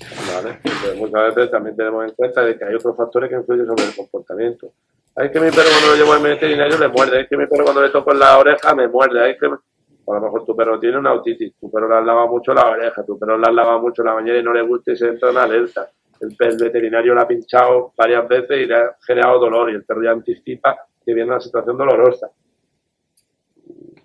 ¿Vale? 0.00 0.58
muchas 0.96 1.34
veces 1.34 1.50
también 1.50 1.76
tenemos 1.76 2.04
en 2.04 2.14
cuenta 2.14 2.44
de 2.44 2.58
que 2.58 2.64
hay 2.64 2.74
otros 2.74 2.96
factores 2.96 3.30
que 3.30 3.36
influyen 3.36 3.66
sobre 3.66 3.84
el 3.84 3.94
comportamiento. 3.94 4.72
Hay 5.16 5.30
que 5.30 5.38
mi 5.38 5.50
perro 5.50 5.68
cuando 5.70 5.90
lo 5.90 5.96
llevo 5.96 6.12
al 6.12 6.22
veterinario 6.22 6.78
le 6.78 6.88
muerde, 6.88 7.18
hay 7.18 7.26
que 7.28 7.36
mi 7.36 7.46
perro 7.46 7.64
cuando 7.64 7.82
le 7.82 7.90
toco 7.90 8.12
en 8.12 8.18
la 8.18 8.38
oreja 8.38 8.74
me 8.74 8.88
muerde, 8.88 9.24
hay 9.24 9.38
que... 9.38 9.46
a 9.46 10.14
lo 10.14 10.20
mejor 10.20 10.44
tu 10.44 10.56
perro 10.56 10.80
tiene 10.80 10.98
una 10.98 11.10
autitis, 11.10 11.54
tu 11.60 11.70
perro 11.70 11.88
le 11.88 12.04
lava 12.04 12.26
mucho 12.26 12.52
la 12.52 12.68
oreja, 12.68 13.04
tu 13.04 13.16
perro 13.16 13.38
le 13.38 13.52
lava 13.52 13.78
mucho 13.78 14.02
la 14.02 14.14
bañera 14.14 14.38
y 14.38 14.42
no 14.42 14.52
le 14.52 14.62
gusta 14.62 14.92
y 14.92 14.96
se 14.96 15.06
entra 15.06 15.30
en 15.30 15.38
alerta. 15.38 15.88
El, 16.20 16.36
el 16.38 16.56
veterinario 16.56 17.14
le 17.14 17.20
ha 17.20 17.28
pinchado 17.28 17.92
varias 17.96 18.26
veces 18.26 18.58
y 18.62 18.66
le 18.66 18.74
ha 18.74 18.96
generado 19.06 19.38
dolor 19.38 19.70
y 19.70 19.74
el 19.74 19.84
perro 19.84 20.02
ya 20.02 20.10
anticipa 20.10 20.76
que 21.04 21.14
viene 21.14 21.30
una 21.30 21.40
situación 21.40 21.76
dolorosa. 21.76 22.30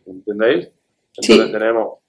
¿Entendéis? 0.05 0.69
Entonces 1.17 1.51
tenemos 1.51 1.99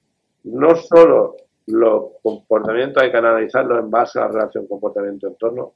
no 0.44 0.76
solo 0.76 1.36
los 1.70 2.12
comportamientos, 2.22 3.02
hay 3.02 3.10
que 3.10 3.16
analizarlos 3.16 3.78
en 3.78 3.90
base 3.90 4.18
a 4.18 4.22
la 4.22 4.28
relación 4.28 4.66
comportamiento-entorno, 4.66 5.74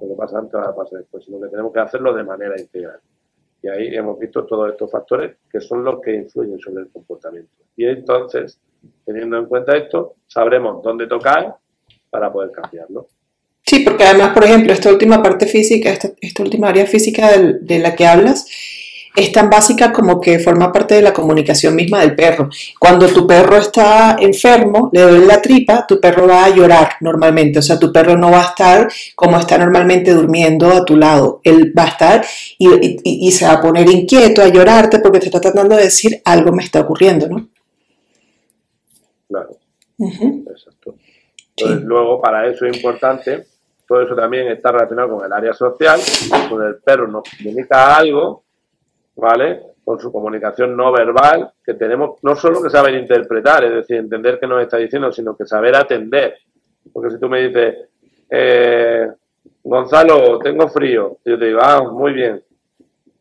lo 0.00 0.08
que 0.08 0.14
pasa 0.14 0.38
antes 0.38 0.54
o 0.54 0.76
pasa 0.76 0.96
después, 0.98 1.24
sino 1.24 1.40
que 1.40 1.48
tenemos 1.48 1.72
que 1.72 1.80
hacerlo 1.80 2.14
de 2.14 2.24
manera 2.24 2.58
integral. 2.58 3.00
Y 3.62 3.68
ahí 3.68 3.94
hemos 3.94 4.18
visto 4.18 4.46
todos 4.46 4.70
estos 4.70 4.90
factores 4.90 5.36
que 5.50 5.60
son 5.60 5.84
los 5.84 6.00
que 6.00 6.14
influyen 6.14 6.58
sobre 6.58 6.82
el 6.82 6.88
comportamiento. 6.90 7.50
Y 7.76 7.84
entonces, 7.84 8.58
teniendo 9.04 9.36
en 9.36 9.46
cuenta 9.46 9.76
esto, 9.76 10.14
sabremos 10.26 10.82
dónde 10.82 11.06
tocar 11.06 11.56
para 12.08 12.32
poder 12.32 12.50
cambiarlo. 12.52 13.08
Sí, 13.62 13.80
porque 13.80 14.04
además, 14.04 14.32
por 14.32 14.44
ejemplo, 14.44 14.72
esta 14.72 14.90
última 14.90 15.22
parte 15.22 15.46
física, 15.46 15.90
esta, 15.90 16.42
última 16.42 16.68
área 16.68 16.86
física 16.86 17.28
de 17.38 17.78
la 17.78 17.94
que 17.94 18.06
hablas, 18.06 18.46
es 19.14 19.32
tan 19.32 19.50
básica 19.50 19.92
como 19.92 20.20
que 20.20 20.38
forma 20.38 20.72
parte 20.72 20.94
de 20.94 21.02
la 21.02 21.12
comunicación 21.12 21.74
misma 21.74 22.00
del 22.00 22.14
perro. 22.14 22.48
Cuando 22.78 23.08
tu 23.08 23.26
perro 23.26 23.56
está 23.56 24.16
enfermo, 24.20 24.90
le 24.92 25.02
duele 25.02 25.26
la 25.26 25.42
tripa, 25.42 25.86
tu 25.86 26.00
perro 26.00 26.28
va 26.28 26.44
a 26.44 26.50
llorar 26.50 26.92
normalmente. 27.00 27.58
O 27.58 27.62
sea, 27.62 27.78
tu 27.78 27.92
perro 27.92 28.16
no 28.16 28.30
va 28.30 28.40
a 28.40 28.48
estar 28.50 28.88
como 29.16 29.38
está 29.38 29.58
normalmente 29.58 30.12
durmiendo 30.12 30.70
a 30.70 30.84
tu 30.84 30.96
lado. 30.96 31.40
Él 31.42 31.72
va 31.76 31.84
a 31.84 31.88
estar 31.88 32.24
y, 32.58 33.32
se 33.32 33.46
va 33.46 33.54
a 33.54 33.60
poner 33.60 33.88
inquieto, 33.90 34.42
a 34.42 34.48
llorarte 34.48 35.00
porque 35.00 35.18
te 35.18 35.26
está 35.26 35.40
tratando 35.40 35.76
de 35.76 35.84
decir 35.84 36.20
algo 36.24 36.52
me 36.52 36.62
está 36.62 36.80
ocurriendo, 36.80 37.28
¿no? 37.28 37.48
Claro. 39.28 39.56
Exacto. 39.98 40.94
Entonces, 41.56 41.84
luego, 41.84 42.20
para 42.20 42.48
eso 42.48 42.64
es 42.66 42.76
importante, 42.76 43.46
todo 43.86 44.02
eso 44.02 44.14
también 44.14 44.48
está 44.48 44.72
relacionado 44.72 45.16
con 45.16 45.26
el 45.26 45.32
área 45.32 45.52
social, 45.52 46.00
con 46.48 46.62
el 46.62 46.76
perro 46.76 47.06
nos 47.06 47.24
comunica 47.36 47.96
algo 47.96 48.44
¿vale? 49.20 49.60
Con 49.84 50.00
su 50.00 50.10
comunicación 50.10 50.76
no 50.76 50.90
verbal, 50.90 51.52
que 51.64 51.74
tenemos 51.74 52.18
no 52.22 52.34
solo 52.34 52.62
que 52.62 52.70
saber 52.70 52.94
interpretar, 52.94 53.64
es 53.64 53.74
decir, 53.74 53.96
entender 53.96 54.38
qué 54.40 54.46
nos 54.46 54.62
está 54.62 54.78
diciendo, 54.78 55.12
sino 55.12 55.36
que 55.36 55.46
saber 55.46 55.76
atender. 55.76 56.38
Porque 56.92 57.10
si 57.10 57.20
tú 57.20 57.28
me 57.28 57.46
dices, 57.46 57.76
eh, 58.30 59.08
Gonzalo, 59.62 60.38
tengo 60.38 60.68
frío, 60.68 61.18
yo 61.24 61.38
te 61.38 61.46
digo, 61.46 61.60
ah, 61.62 61.82
muy 61.82 62.12
bien. 62.12 62.42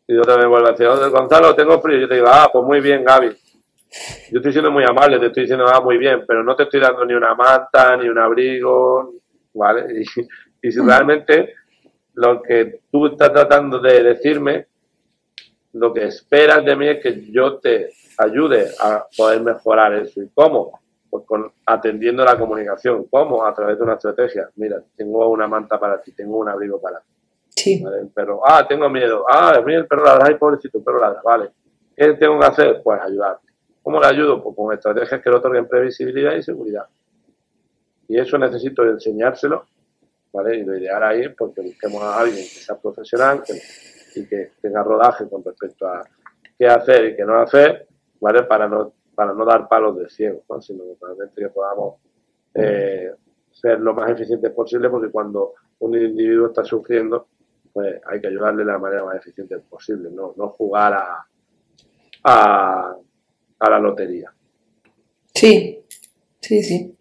Y 0.07 0.15
yo 0.15 0.21
también 0.23 0.49
vuelvo 0.49 0.67
a 0.67 0.71
decir, 0.71 0.87
Gonzalo, 1.11 1.53
tengo 1.53 1.79
frío, 1.81 1.99
yo 1.99 2.07
te 2.07 2.15
digo, 2.15 2.27
ah, 2.29 2.49
pues 2.51 2.65
muy 2.65 2.79
bien, 2.79 3.03
Gaby. 3.03 3.29
Yo 4.31 4.37
estoy 4.37 4.51
siendo 4.51 4.71
muy 4.71 4.83
amable, 4.83 5.19
te 5.19 5.27
estoy 5.27 5.43
diciendo, 5.43 5.65
ah, 5.67 5.81
muy 5.81 5.97
bien, 5.97 6.23
pero 6.27 6.43
no 6.43 6.55
te 6.55 6.63
estoy 6.63 6.79
dando 6.79 7.05
ni 7.05 7.13
una 7.13 7.35
manta, 7.35 7.97
ni 7.97 8.07
un 8.07 8.17
abrigo, 8.17 9.13
¿vale? 9.53 9.85
Y, 10.61 10.67
y 10.67 10.71
si 10.71 10.81
realmente 10.81 11.55
lo 12.15 12.41
que 12.41 12.81
tú 12.91 13.07
estás 13.07 13.31
tratando 13.31 13.79
de 13.79 14.03
decirme 14.03 14.67
lo 15.73 15.93
que 15.93 16.05
esperas 16.05 16.63
de 16.65 16.75
mí 16.75 16.87
es 16.87 17.01
que 17.01 17.31
yo 17.31 17.57
te 17.57 17.91
ayude 18.17 18.69
a 18.79 19.05
poder 19.15 19.41
mejorar 19.41 19.93
eso. 19.93 20.21
¿Y 20.21 20.29
cómo? 20.29 20.79
Pues 21.09 21.25
con, 21.25 21.51
atendiendo 21.65 22.23
la 22.23 22.37
comunicación. 22.37 23.05
¿Cómo? 23.09 23.45
A 23.45 23.53
través 23.53 23.77
de 23.77 23.83
una 23.83 23.93
estrategia. 23.93 24.49
Mira, 24.55 24.81
tengo 24.95 25.27
una 25.29 25.47
manta 25.47 25.79
para 25.79 26.01
ti, 26.01 26.11
tengo 26.11 26.37
un 26.37 26.49
abrigo 26.49 26.79
para 26.79 26.99
ti. 26.99 27.05
Sí. 27.55 27.83
¿Vale? 27.83 27.99
El 28.01 28.09
perro, 28.09 28.41
ah, 28.45 28.65
tengo 28.67 28.89
miedo. 28.89 29.25
Ah, 29.29 29.61
mira, 29.65 29.79
el 29.79 29.87
perro 29.87 30.05
ladra, 30.05 30.25
ay, 30.27 30.35
pobrecito, 30.35 30.77
el 30.77 30.83
perro 30.83 30.99
ladra. 30.99 31.21
Vale. 31.23 31.49
¿Qué 31.95 32.13
tengo 32.13 32.39
que 32.39 32.45
hacer? 32.45 32.81
Pues 32.83 33.01
ayudarte. 33.01 33.47
¿Cómo 33.81 33.99
le 33.99 34.07
ayudo? 34.07 34.41
Pues 34.41 34.55
con 34.55 34.73
estrategias 34.73 35.21
que 35.21 35.29
le 35.29 35.35
otorguen 35.35 35.67
previsibilidad 35.67 36.35
y 36.35 36.43
seguridad. 36.43 36.85
Y 38.07 38.17
eso 38.17 38.37
necesito 38.37 38.83
enseñárselo, 38.83 39.65
¿vale? 40.33 40.57
Y 40.57 40.63
lo 40.63 40.77
ideal 40.77 41.03
ahí 41.03 41.29
porque 41.29 41.61
busquemos 41.61 42.01
a 42.01 42.19
alguien 42.19 42.37
que 42.37 42.43
sea 42.43 42.77
profesional 42.77 43.43
que, 43.45 43.53
y 44.15 44.25
que 44.25 44.51
tenga 44.61 44.83
rodaje 44.83 45.27
con 45.29 45.43
respecto 45.43 45.87
a 45.87 46.01
qué 46.57 46.67
hacer 46.67 47.05
y 47.05 47.15
qué 47.15 47.23
no 47.23 47.39
hacer, 47.39 47.87
¿vale? 48.19 48.43
Para 48.43 48.67
no, 48.67 48.93
para 49.15 49.33
no 49.33 49.45
dar 49.45 49.67
palos 49.67 49.97
de 49.97 50.09
ciego, 50.09 50.43
¿no? 50.49 50.61
Sino 50.61 50.83
que 50.83 51.05
realmente 51.05 51.41
que 51.41 51.49
podamos 51.49 51.95
eh, 52.53 53.11
ser 53.51 53.79
lo 53.79 53.93
más 53.93 54.09
eficientes 54.11 54.51
posible 54.51 54.89
porque 54.89 55.11
cuando 55.11 55.53
un 55.79 55.95
individuo 55.95 56.47
está 56.47 56.63
sufriendo, 56.63 57.27
pues 57.73 58.01
hay 58.05 58.19
que 58.19 58.27
ayudarle 58.27 58.63
de 58.63 58.71
la 58.71 58.79
manera 58.79 59.05
más 59.05 59.17
eficiente 59.17 59.59
posible, 59.59 60.09
no, 60.11 60.33
no 60.37 60.49
jugar 60.49 60.93
a, 60.93 61.25
a, 62.23 62.95
la 63.69 63.79
lotería. 63.79 64.33
Sí, 65.33 65.83
sí, 66.39 66.63
sí. 66.63 66.95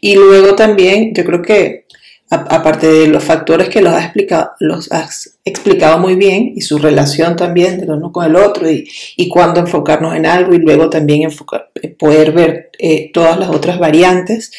Y 0.00 0.16
luego 0.16 0.54
también, 0.54 1.12
yo 1.14 1.24
creo 1.24 1.42
que 1.42 1.86
aparte 2.28 2.86
de 2.88 3.06
los 3.06 3.22
factores 3.22 3.68
que 3.68 3.80
los 3.80 3.92
has 3.92 4.04
explicado, 4.04 4.50
los 4.58 4.90
has 4.90 5.38
explicado 5.44 5.98
muy 5.98 6.16
bien 6.16 6.52
y 6.56 6.60
su 6.60 6.78
relación 6.78 7.36
también 7.36 7.78
del 7.78 7.90
uno 7.90 8.10
con 8.10 8.26
el 8.26 8.34
otro 8.34 8.68
y, 8.68 8.88
y 9.16 9.28
cuándo 9.28 9.60
enfocarnos 9.60 10.14
en 10.16 10.26
algo 10.26 10.52
y 10.54 10.58
luego 10.58 10.90
también 10.90 11.22
enfocar, 11.22 11.70
eh, 11.80 11.88
poder 11.88 12.32
ver 12.32 12.70
eh, 12.78 13.10
todas 13.12 13.38
las 13.38 13.50
otras 13.50 13.78
variantes 13.78 14.50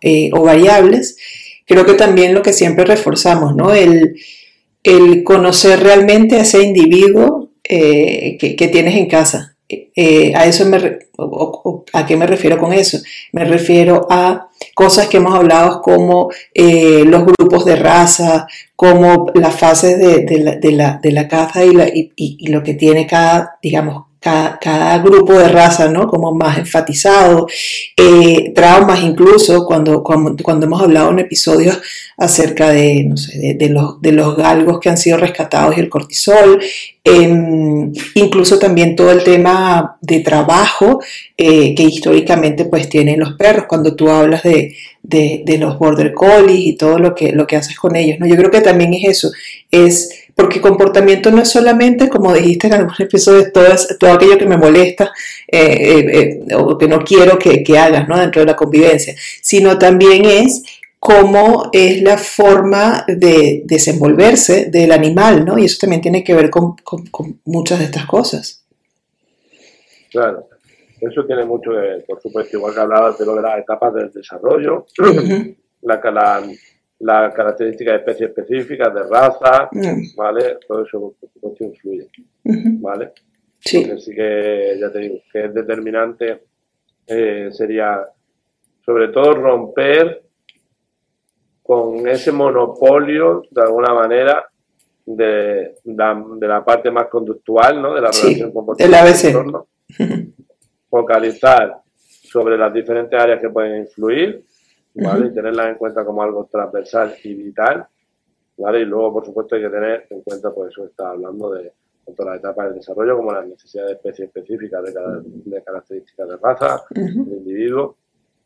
eh, 0.00 0.30
o 0.32 0.42
variables, 0.42 1.16
creo 1.66 1.84
que 1.84 1.94
también 1.94 2.34
lo 2.34 2.42
que 2.42 2.52
siempre 2.52 2.84
reforzamos, 2.84 3.56
¿no? 3.56 3.74
El, 3.74 4.16
el 4.84 5.24
conocer 5.24 5.80
realmente 5.80 6.36
a 6.36 6.42
ese 6.42 6.62
individuo 6.62 7.50
que, 7.64 8.56
que 8.56 8.68
tienes 8.68 8.94
en 8.96 9.08
casa. 9.08 9.57
Eh, 9.70 10.32
a 10.34 10.46
eso 10.46 10.64
me 10.64 10.78
o- 11.18 11.84
a 11.92 12.06
qué 12.06 12.16
me 12.16 12.26
refiero 12.26 12.56
con 12.58 12.72
eso 12.72 12.98
me 13.32 13.44
refiero 13.44 14.06
a 14.08 14.48
cosas 14.74 15.08
que 15.08 15.18
hemos 15.18 15.34
hablado 15.34 15.82
como 15.82 16.30
eh, 16.54 17.04
los 17.04 17.24
grupos 17.26 17.66
de 17.66 17.76
raza 17.76 18.46
como 18.76 19.30
las 19.34 19.54
fases 19.54 19.98
de, 19.98 20.38
la, 20.38 20.56
de 20.56 20.72
la- 20.72 20.98
de 21.02 21.12
la 21.12 21.28
caza 21.28 21.64
y, 21.66 21.72
la- 21.72 21.88
y 21.92 22.48
lo 22.48 22.62
que 22.62 22.74
tiene 22.74 23.06
cada 23.06 23.58
digamos 23.62 24.06
cada, 24.20 24.98
grupo 24.98 25.32
de 25.34 25.48
raza 25.48 25.88
no 25.88 26.08
como 26.08 26.32
más 26.34 26.58
enfatizado. 26.58 27.46
Eh, 27.96 28.52
traumas 28.54 29.02
incluso 29.02 29.64
cuando, 29.66 30.02
cuando 30.02 30.66
hemos 30.66 30.82
hablado 30.82 31.10
en 31.10 31.20
episodios 31.20 31.80
acerca 32.16 32.70
de 32.70 33.04
no 33.04 33.16
sé 33.16 33.38
de, 33.38 33.54
de 33.54 33.68
los 33.68 34.00
de 34.02 34.10
los 34.12 34.36
galgos 34.36 34.80
que 34.80 34.88
han 34.88 34.98
sido 34.98 35.18
rescatados 35.18 35.76
y 35.76 35.80
el 35.80 35.88
cortisol 35.88 36.60
Em, 37.10 37.90
incluso 38.16 38.58
también 38.58 38.94
todo 38.94 39.10
el 39.10 39.24
tema 39.24 39.96
de 40.02 40.20
trabajo 40.20 41.00
eh, 41.38 41.74
que 41.74 41.84
históricamente 41.84 42.66
pues 42.66 42.88
tienen 42.90 43.20
los 43.20 43.32
perros. 43.32 43.64
Cuando 43.66 43.96
tú 43.96 44.10
hablas 44.10 44.42
de, 44.42 44.74
de- 45.02 45.42
de 45.46 45.56
los 45.58 45.78
border 45.78 46.12
collies 46.12 46.66
y 46.66 46.76
todo 46.76 46.98
lo 46.98 47.14
que, 47.14 47.32
lo 47.32 47.46
que 47.46 47.56
haces 47.56 47.78
con 47.78 47.96
ellos, 47.96 48.18
¿no? 48.20 48.26
Yo 48.26 48.36
creo 48.36 48.50
que 48.50 48.60
también 48.60 48.92
es 48.92 49.04
eso, 49.08 49.30
es 49.70 50.10
porque 50.38 50.60
comportamiento 50.60 51.32
no 51.32 51.42
es 51.42 51.50
solamente, 51.50 52.08
como 52.08 52.32
dijiste 52.32 52.68
en 52.68 52.74
algunos 52.74 53.00
episodios, 53.00 53.52
todo, 53.52 53.66
es- 53.66 53.96
todo 53.98 54.12
aquello 54.12 54.38
que 54.38 54.46
me 54.46 54.56
molesta 54.56 55.10
eh, 55.48 55.58
eh, 55.58 56.40
eh, 56.48 56.54
o 56.54 56.78
que 56.78 56.86
no 56.86 57.00
quiero 57.00 57.36
que, 57.36 57.64
que 57.64 57.76
hagas, 57.76 58.08
¿no? 58.08 58.16
Dentro 58.16 58.40
de 58.42 58.46
la 58.46 58.54
convivencia, 58.54 59.14
sino 59.42 59.76
también 59.78 60.24
es 60.24 60.62
cómo 61.00 61.70
es 61.72 62.02
la 62.02 62.16
forma 62.18 63.04
de 63.08 63.62
desenvolverse 63.64 64.66
del 64.66 64.92
animal, 64.92 65.44
¿no? 65.44 65.58
Y 65.58 65.64
eso 65.64 65.78
también 65.80 66.02
tiene 66.02 66.22
que 66.22 66.34
ver 66.34 66.50
con, 66.50 66.76
con- 66.84 67.06
con 67.06 67.40
muchas 67.44 67.80
de 67.80 67.86
estas 67.86 68.06
cosas. 68.06 68.64
Claro. 70.10 70.46
Eso 71.00 71.24
tiene 71.26 71.44
mucho 71.44 71.70
que 71.70 71.76
ver, 71.76 72.04
por 72.06 72.22
supuesto, 72.22 72.56
igual 72.56 72.74
que 72.74 72.80
hablabas 72.80 73.18
de 73.18 73.26
lo 73.26 73.34
de 73.34 73.42
las 73.42 73.58
etapas 73.58 73.92
del 73.94 74.12
desarrollo, 74.12 74.86
la, 75.82 76.00
la, 76.12 76.42
la 77.00 77.32
característica 77.32 77.92
de 77.92 77.98
especies 77.98 78.30
específicas, 78.30 78.92
de 78.94 79.02
raza, 79.04 79.68
Mm, 79.72 80.16
¿vale? 80.16 80.58
Todo 80.66 80.84
eso, 80.84 81.14
por 81.20 81.30
supuesto, 81.30 81.64
influye. 81.64 82.08
¿vale? 82.80 83.12
Sí, 83.60 83.84
Porque 83.86 84.00
sí 84.00 84.14
que, 84.14 84.76
ya 84.80 84.90
te 84.92 84.98
digo, 85.00 85.16
que 85.32 85.44
es 85.44 85.54
determinante 85.54 86.42
eh, 87.06 87.48
sería, 87.52 88.04
sobre 88.84 89.08
todo, 89.08 89.34
romper 89.34 90.22
con 91.62 92.06
ese 92.08 92.32
monopolio, 92.32 93.42
de 93.50 93.62
alguna 93.62 93.94
manera, 93.94 94.44
de, 95.06 95.74
la- 95.84 96.24
de 96.36 96.46
la 96.48 96.64
parte 96.64 96.90
más 96.90 97.06
conductual, 97.06 97.80
¿no? 97.80 97.94
De 97.94 98.00
la 98.00 98.12
Sí, 98.12 98.26
relación 98.26 98.52
comportamental. 98.52 99.64
Focalizar 100.90 101.78
sobre 101.96 102.56
las 102.58 102.72
diferentes 102.72 103.18
áreas 103.18 103.40
que 103.40 103.48
pueden 103.50 103.82
influir, 103.82 104.44
¿vale? 105.04 105.26
Y 105.28 105.32
tenerlas 105.34 105.68
en 105.68 105.74
cuenta 105.76 106.04
como 106.04 106.22
algo 106.22 106.48
transversal 106.50 107.14
y 107.24 107.34
vital, 107.34 107.86
¿vale? 108.56 108.80
Y 108.80 108.84
luego, 108.84 109.12
por 109.14 109.24
supuesto, 109.26 109.54
hay 109.56 109.62
que 109.62 109.70
tener 109.70 110.06
en 110.10 110.22
cuenta, 110.22 110.50
pues 110.52 110.70
eso 110.72 110.84
está 110.86 111.10
hablando 111.10 111.50
de 111.50 111.72
tanto 112.04 112.24
las 112.24 112.38
etapas 112.38 112.66
del 112.68 112.74
desarrollo 112.76 113.16
como 113.16 113.32
las 113.32 113.46
necesidades 113.46 113.90
de 113.90 113.96
especies 113.96 114.28
específicas 114.28 114.82
de, 114.82 114.94
cada- 114.94 115.20
de 115.22 115.62
características 115.62 116.28
de 116.28 116.36
raza, 116.38 116.82
del 116.90 117.16
individuo, 117.38 117.96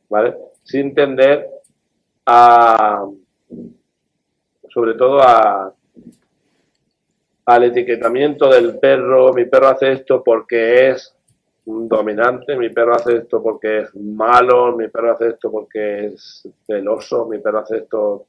¿vale? 0.09 0.37
Sin 0.65 0.95
tender 0.95 1.49
a, 2.27 3.07
sobre 4.69 4.95
todo 4.95 5.21
a, 5.23 5.73
al 7.47 7.65
etiquetamiento 7.65 8.49
del 8.49 8.79
perro, 8.79 9.33
mi 9.33 9.45
perro 9.47 9.69
hace 9.69 9.93
esto 9.93 10.23
porque 10.25 10.91
es 10.91 11.15
dominante, 11.65 12.57
mi 12.57 12.71
perro 12.71 12.95
hace 12.97 13.17
esto 13.19 13.43
porque 13.43 13.81
es 13.81 13.95
malo, 13.97 14.77
mi 14.77 14.89
perro 14.89 15.13
hace 15.13 15.29
esto 15.29 15.51
porque 15.51 16.07
es 16.07 16.49
celoso, 16.67 17.27
mi 17.27 17.39
perro 17.39 17.61
hace 17.61 17.79
esto 17.79 18.27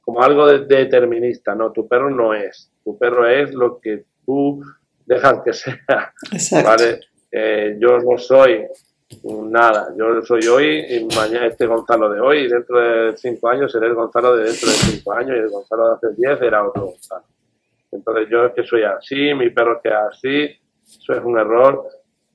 como 0.00 0.22
algo 0.22 0.46
de- 0.46 0.64
determinista, 0.64 1.54
no, 1.54 1.70
tu 1.72 1.86
perro 1.86 2.10
no 2.10 2.32
es, 2.34 2.70
tu 2.82 2.96
perro 2.98 3.28
es 3.28 3.52
lo 3.54 3.78
que 3.78 4.04
tú 4.24 4.62
dejas 5.06 5.40
que 5.44 5.52
sea, 5.52 6.12
Exacto. 6.32 6.68
¿vale? 6.68 7.00
Eh, 7.30 7.76
yo 7.78 7.98
no 7.98 8.16
soy 8.18 8.66
nada, 9.24 9.92
yo 9.96 10.22
soy 10.22 10.46
hoy 10.46 10.84
y 10.88 11.04
mañana 11.16 11.46
este 11.46 11.66
Gonzalo 11.66 12.08
de 12.10 12.20
hoy 12.20 12.38
y 12.40 12.48
dentro 12.48 12.78
de 12.80 13.16
cinco 13.16 13.48
años 13.48 13.70
seré 13.72 13.88
el 13.88 13.94
Gonzalo 13.94 14.36
de 14.36 14.44
dentro 14.44 14.68
de 14.68 14.74
cinco 14.74 15.12
años 15.12 15.36
y 15.36 15.40
el 15.40 15.48
Gonzalo 15.50 15.88
de 15.88 15.94
hace 15.96 16.06
diez 16.16 16.40
era 16.42 16.66
otro 16.66 16.86
Gonzalo. 16.86 17.24
Entonces 17.92 18.28
yo 18.30 18.46
es 18.46 18.52
que 18.54 18.64
soy 18.64 18.84
así, 18.84 19.34
mi 19.34 19.50
perro 19.50 19.76
es 19.76 19.82
que 19.82 19.88
es 19.88 19.94
así, 19.94 20.58
eso 20.86 21.12
es 21.12 21.24
un 21.24 21.38
error 21.38 21.86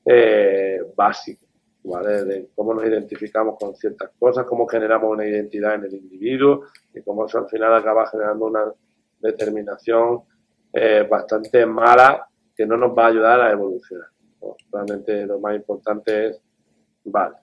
eh, 0.06 0.80
básico, 0.96 1.46
¿vale? 1.84 2.24
De 2.24 2.50
cómo 2.56 2.74
nos 2.74 2.86
identificamos 2.86 3.58
con 3.60 3.76
ciertas 3.76 4.12
cosas, 4.20 4.46
cómo 4.46 4.68
generamos 4.68 5.12
una 5.12 5.26
identidad 5.26 5.76
en 5.76 5.86
el 5.86 5.96
individuo 5.96 6.66
y 6.94 7.02
cómo 7.02 7.26
al 7.26 7.50
final 7.50 7.74
acaba 7.74 8.08
generando 8.08 8.46
una 8.46 8.66
determinación 9.20 10.22
eh, 10.72 11.08
bastante 11.10 11.66
mala 11.66 12.28
que 12.56 12.66
no 12.66 12.78
nos 12.78 12.98
va 12.98 13.06
a 13.06 13.08
ayudar 13.08 13.42
a 13.42 13.52
evolucionar. 13.52 14.08
Realmente 14.72 15.26
lo 15.26 15.40
más 15.40 15.56
importante 15.56 16.28
es, 16.28 16.42
vale, 17.06 17.38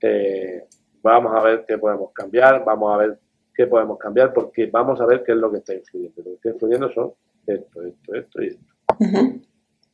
eh, 0.00 0.64
vamos 1.02 1.34
a 1.34 1.40
ver 1.42 1.64
qué 1.66 1.78
podemos 1.78 2.12
cambiar, 2.12 2.64
vamos 2.64 2.94
a 2.94 2.96
ver 2.98 3.18
qué 3.54 3.66
podemos 3.66 3.98
cambiar, 3.98 4.32
porque 4.32 4.66
vamos 4.66 5.00
a 5.00 5.06
ver 5.06 5.24
qué 5.24 5.32
es 5.32 5.38
lo 5.38 5.50
que 5.50 5.58
está 5.58 5.74
influyendo. 5.74 6.22
Lo 6.22 6.24
que 6.24 6.34
está 6.34 6.48
influyendo 6.50 6.92
son 6.92 7.12
esto, 7.46 7.82
esto, 7.82 8.14
esto 8.14 8.42
y 8.42 8.46
esto. 8.48 8.74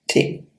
Sí. 0.09 0.52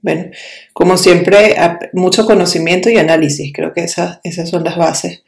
Bueno, 0.00 0.30
como 0.72 0.96
siempre, 0.96 1.56
mucho 1.92 2.24
conocimiento 2.26 2.88
y 2.90 2.96
análisis. 2.98 3.52
Creo 3.54 3.72
que 3.72 3.82
esas, 3.82 4.20
esas 4.24 4.48
son 4.48 4.62
las 4.64 4.76
bases 4.76 5.24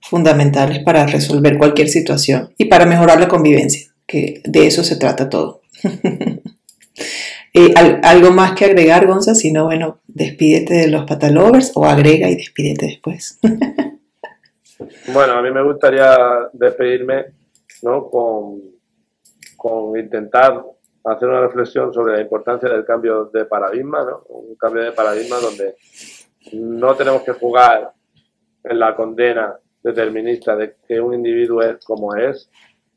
fundamentales 0.00 0.80
para 0.84 1.06
resolver 1.06 1.56
cualquier 1.58 1.88
situación 1.88 2.52
y 2.58 2.66
para 2.66 2.86
mejorar 2.86 3.20
la 3.20 3.28
convivencia, 3.28 3.90
que 4.06 4.40
de 4.44 4.66
eso 4.66 4.82
se 4.84 4.96
trata 4.96 5.28
todo. 5.28 5.60
Eh, 7.56 7.72
al- 7.76 8.00
¿Algo 8.02 8.32
más 8.32 8.52
que 8.56 8.64
agregar, 8.64 9.06
Gonza? 9.06 9.32
Si 9.36 9.52
no, 9.52 9.66
bueno, 9.66 10.00
despídete 10.08 10.74
de 10.74 10.88
los 10.88 11.04
patalovers 11.04 11.70
o 11.76 11.84
agrega 11.86 12.28
y 12.28 12.34
despídete 12.34 12.86
después. 12.86 13.38
Bueno, 15.12 15.34
a 15.34 15.42
mí 15.42 15.50
me 15.52 15.62
gustaría 15.62 16.16
despedirme 16.52 17.26
¿no? 17.82 18.10
con, 18.10 18.60
con 19.56 19.96
intentar 19.98 20.64
hacer 21.04 21.28
una 21.28 21.40
reflexión 21.40 21.92
sobre 21.92 22.14
la 22.14 22.20
importancia 22.22 22.68
del 22.68 22.84
cambio 22.84 23.26
de 23.26 23.44
paradigma, 23.44 24.04
¿no? 24.04 24.22
un 24.28 24.56
cambio 24.56 24.82
de 24.82 24.92
paradigma 24.92 25.36
donde 25.36 25.76
no 26.52 26.94
tenemos 26.94 27.22
que 27.22 27.32
jugar 27.32 27.92
en 28.62 28.78
la 28.78 28.96
condena 28.96 29.58
determinista 29.82 30.56
de 30.56 30.76
que 30.86 30.98
un 31.00 31.14
individuo 31.14 31.62
es 31.62 31.84
como 31.84 32.14
es, 32.16 32.50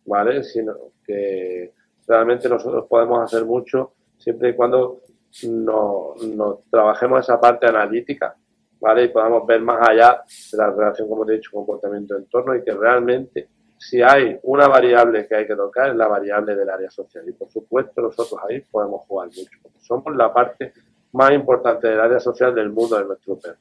¿vale? 0.05 0.43
Sino 0.43 0.73
que 1.05 1.73
realmente 2.07 2.47
nosotros 2.47 2.85
podemos 2.89 3.21
hacer 3.21 3.45
mucho 3.45 3.93
siempre 4.17 4.49
y 4.49 4.55
cuando 4.55 5.01
nos, 5.43 6.23
nos 6.27 6.63
trabajemos 6.69 7.19
esa 7.19 7.39
parte 7.39 7.67
analítica, 7.67 8.35
¿vale? 8.79 9.03
Y 9.03 9.07
podamos 9.09 9.45
ver 9.45 9.61
más 9.61 9.85
allá 9.87 10.23
de 10.51 10.57
la 10.57 10.71
relación, 10.71 11.09
como 11.09 11.25
te 11.25 11.33
he 11.33 11.35
dicho, 11.35 11.51
comportamiento-entorno 11.51 12.55
y 12.55 12.63
que 12.63 12.71
realmente 12.71 13.49
si 13.77 14.01
hay 14.01 14.39
una 14.43 14.67
variable 14.67 15.27
que 15.27 15.35
hay 15.35 15.47
que 15.47 15.55
tocar 15.55 15.89
es 15.89 15.95
la 15.95 16.07
variable 16.07 16.55
del 16.55 16.69
área 16.69 16.89
social. 16.89 17.27
Y 17.27 17.33
por 17.33 17.49
supuesto 17.49 18.01
nosotros 18.01 18.39
ahí 18.49 18.61
podemos 18.61 19.01
jugar 19.07 19.27
mucho, 19.27 19.59
somos 19.81 20.15
la 20.15 20.33
parte 20.33 20.73
más 21.13 21.31
importante 21.31 21.87
del 21.87 21.99
área 21.99 22.19
social 22.19 22.53
del 22.53 22.69
mundo 22.69 22.97
de 22.97 23.05
nuestro 23.05 23.39
perro. 23.39 23.57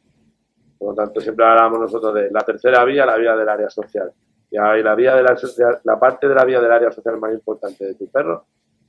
Por 0.78 0.90
lo 0.90 0.94
tanto, 0.94 1.20
siempre 1.20 1.44
hablamos 1.46 1.80
nosotros 1.80 2.14
de 2.14 2.30
la 2.30 2.40
tercera 2.40 2.84
vía, 2.84 3.06
la 3.06 3.16
vía 3.16 3.34
del 3.34 3.48
área 3.48 3.70
social. 3.70 4.12
Y 4.50 4.58
ahí 4.58 4.82
la 4.82 4.94
vía 4.94 5.14
de 5.14 5.22
la, 5.22 5.36
la 5.84 5.98
parte 5.98 6.28
de 6.28 6.34
la 6.34 6.44
vía 6.44 6.60
del 6.60 6.70
área 6.70 6.92
social 6.92 7.18
más 7.18 7.32
importante 7.32 7.84
de 7.84 7.94
tu 7.94 8.08
perro 8.08 8.44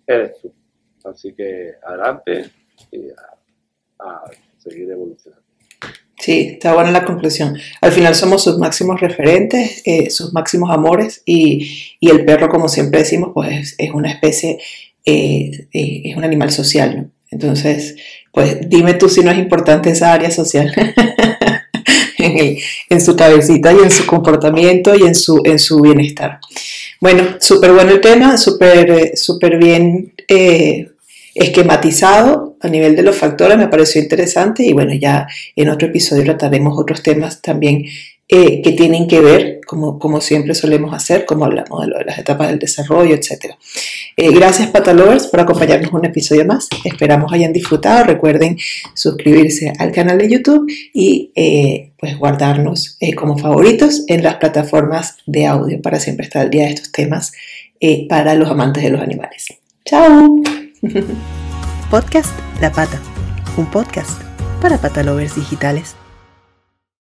eres 0.05 0.39
tú. 0.41 0.51
Así 1.05 1.33
que 1.33 1.75
adelante 1.81 2.51
y 2.91 3.09
a 3.99 4.23
seguir 4.57 4.91
evolucionando. 4.91 5.46
Sí, 6.19 6.49
está 6.53 6.73
buena 6.73 6.91
la 6.91 7.05
conclusión. 7.05 7.57
Al 7.79 7.91
final 7.91 8.15
somos 8.15 8.43
sus 8.43 8.57
máximos 8.57 8.99
referentes, 8.99 9.83
eh, 9.85 10.09
sus 10.09 10.33
máximos 10.33 10.71
amores 10.71 11.21
y, 11.25 11.95
el 12.01 12.25
perro, 12.25 12.49
como 12.49 12.69
siempre 12.69 13.01
decimos, 13.01 13.31
pues 13.33 13.75
es, 13.77 13.91
una 13.91 14.09
especie, 14.09 14.57
eh, 15.05 15.67
eh, 15.71 16.01
es 16.05 16.17
un 16.17 16.23
animal 16.23 16.51
social, 16.51 16.97
¿no? 16.97 17.11
Entonces, 17.29 17.97
pues 18.31 18.57
dime 18.67 18.93
tú 18.93 19.09
si 19.09 19.21
no 19.21 19.29
es 19.31 19.37
importante 19.37 19.89
esa 19.89 20.13
área 20.13 20.31
social 20.31 20.71
en, 22.17 23.01
su 23.01 23.15
cabecita 23.17 23.73
y 23.73 23.79
en 23.79 23.91
su 23.91 24.05
comportamiento 24.05 24.95
y 24.95 25.03
en 25.03 25.13
su, 25.13 25.41
en 25.43 25.59
su 25.59 25.81
bienestar. 25.81 26.39
Bueno, 27.01 27.35
súper 27.41 27.73
bueno 27.73 27.91
el 27.91 28.01
tema, 28.01 28.37
súper 28.37 29.17
súper 29.17 29.57
bien 29.57 30.13
esquematizado 31.35 32.46
a 32.61 32.67
nivel 32.67 32.95
de 32.95 33.03
los 33.03 33.15
factores, 33.15 33.57
me 33.57 33.67
pareció 33.67 34.01
interesante 34.01 34.63
y 34.63 34.73
bueno, 34.73 34.93
ya 34.93 35.27
en 35.55 35.69
otro 35.69 35.87
episodio 35.87 36.23
trataremos 36.23 36.77
otros 36.77 37.03
temas 37.03 37.41
también 37.41 37.85
eh, 38.29 38.61
que 38.61 38.73
tienen 38.73 39.07
que 39.07 39.21
ver, 39.21 39.61
como, 39.65 39.97
como 39.99 40.19
siempre 40.19 40.53
solemos 40.53 40.93
hacer, 40.93 41.25
como 41.25 41.45
hablamos 41.45 41.79
de, 41.79 41.87
lo 41.87 41.97
de 41.97 42.03
las 42.03 42.19
etapas 42.19 42.49
del 42.49 42.59
desarrollo, 42.59 43.15
etc. 43.15 43.55
Eh, 44.17 44.31
gracias 44.33 44.69
Patalovers 44.69 45.27
por 45.27 45.39
acompañarnos 45.39 45.93
un 45.93 46.03
episodio 46.03 46.45
más. 46.45 46.67
Esperamos 46.83 47.31
hayan 47.31 47.53
disfrutado. 47.53 48.03
Recuerden 48.03 48.57
suscribirse 48.93 49.71
al 49.79 49.93
canal 49.93 50.17
de 50.17 50.29
YouTube 50.29 50.69
y 50.93 51.31
eh, 51.35 51.91
pues 51.97 52.17
guardarnos 52.17 52.97
como 53.15 53.37
favoritos 53.37 54.03
en 54.07 54.23
las 54.23 54.35
plataformas 54.35 55.15
de 55.25 55.45
audio 55.45 55.81
para 55.81 55.97
siempre 55.97 56.25
estar 56.25 56.41
al 56.41 56.49
día 56.49 56.65
de 56.65 56.71
estos 56.71 56.91
temas 56.91 57.31
para 58.09 58.35
los 58.35 58.49
amantes 58.49 58.83
de 58.83 58.89
los 58.89 58.99
animales. 58.99 59.45
¡Chao! 59.85 60.41
Podcast 61.89 62.37
La 62.59 62.69
Pata, 62.69 62.99
un 63.55 63.65
podcast 63.65 64.21
para 64.61 64.77
patalovers 64.77 65.35
digitales. 65.35 65.95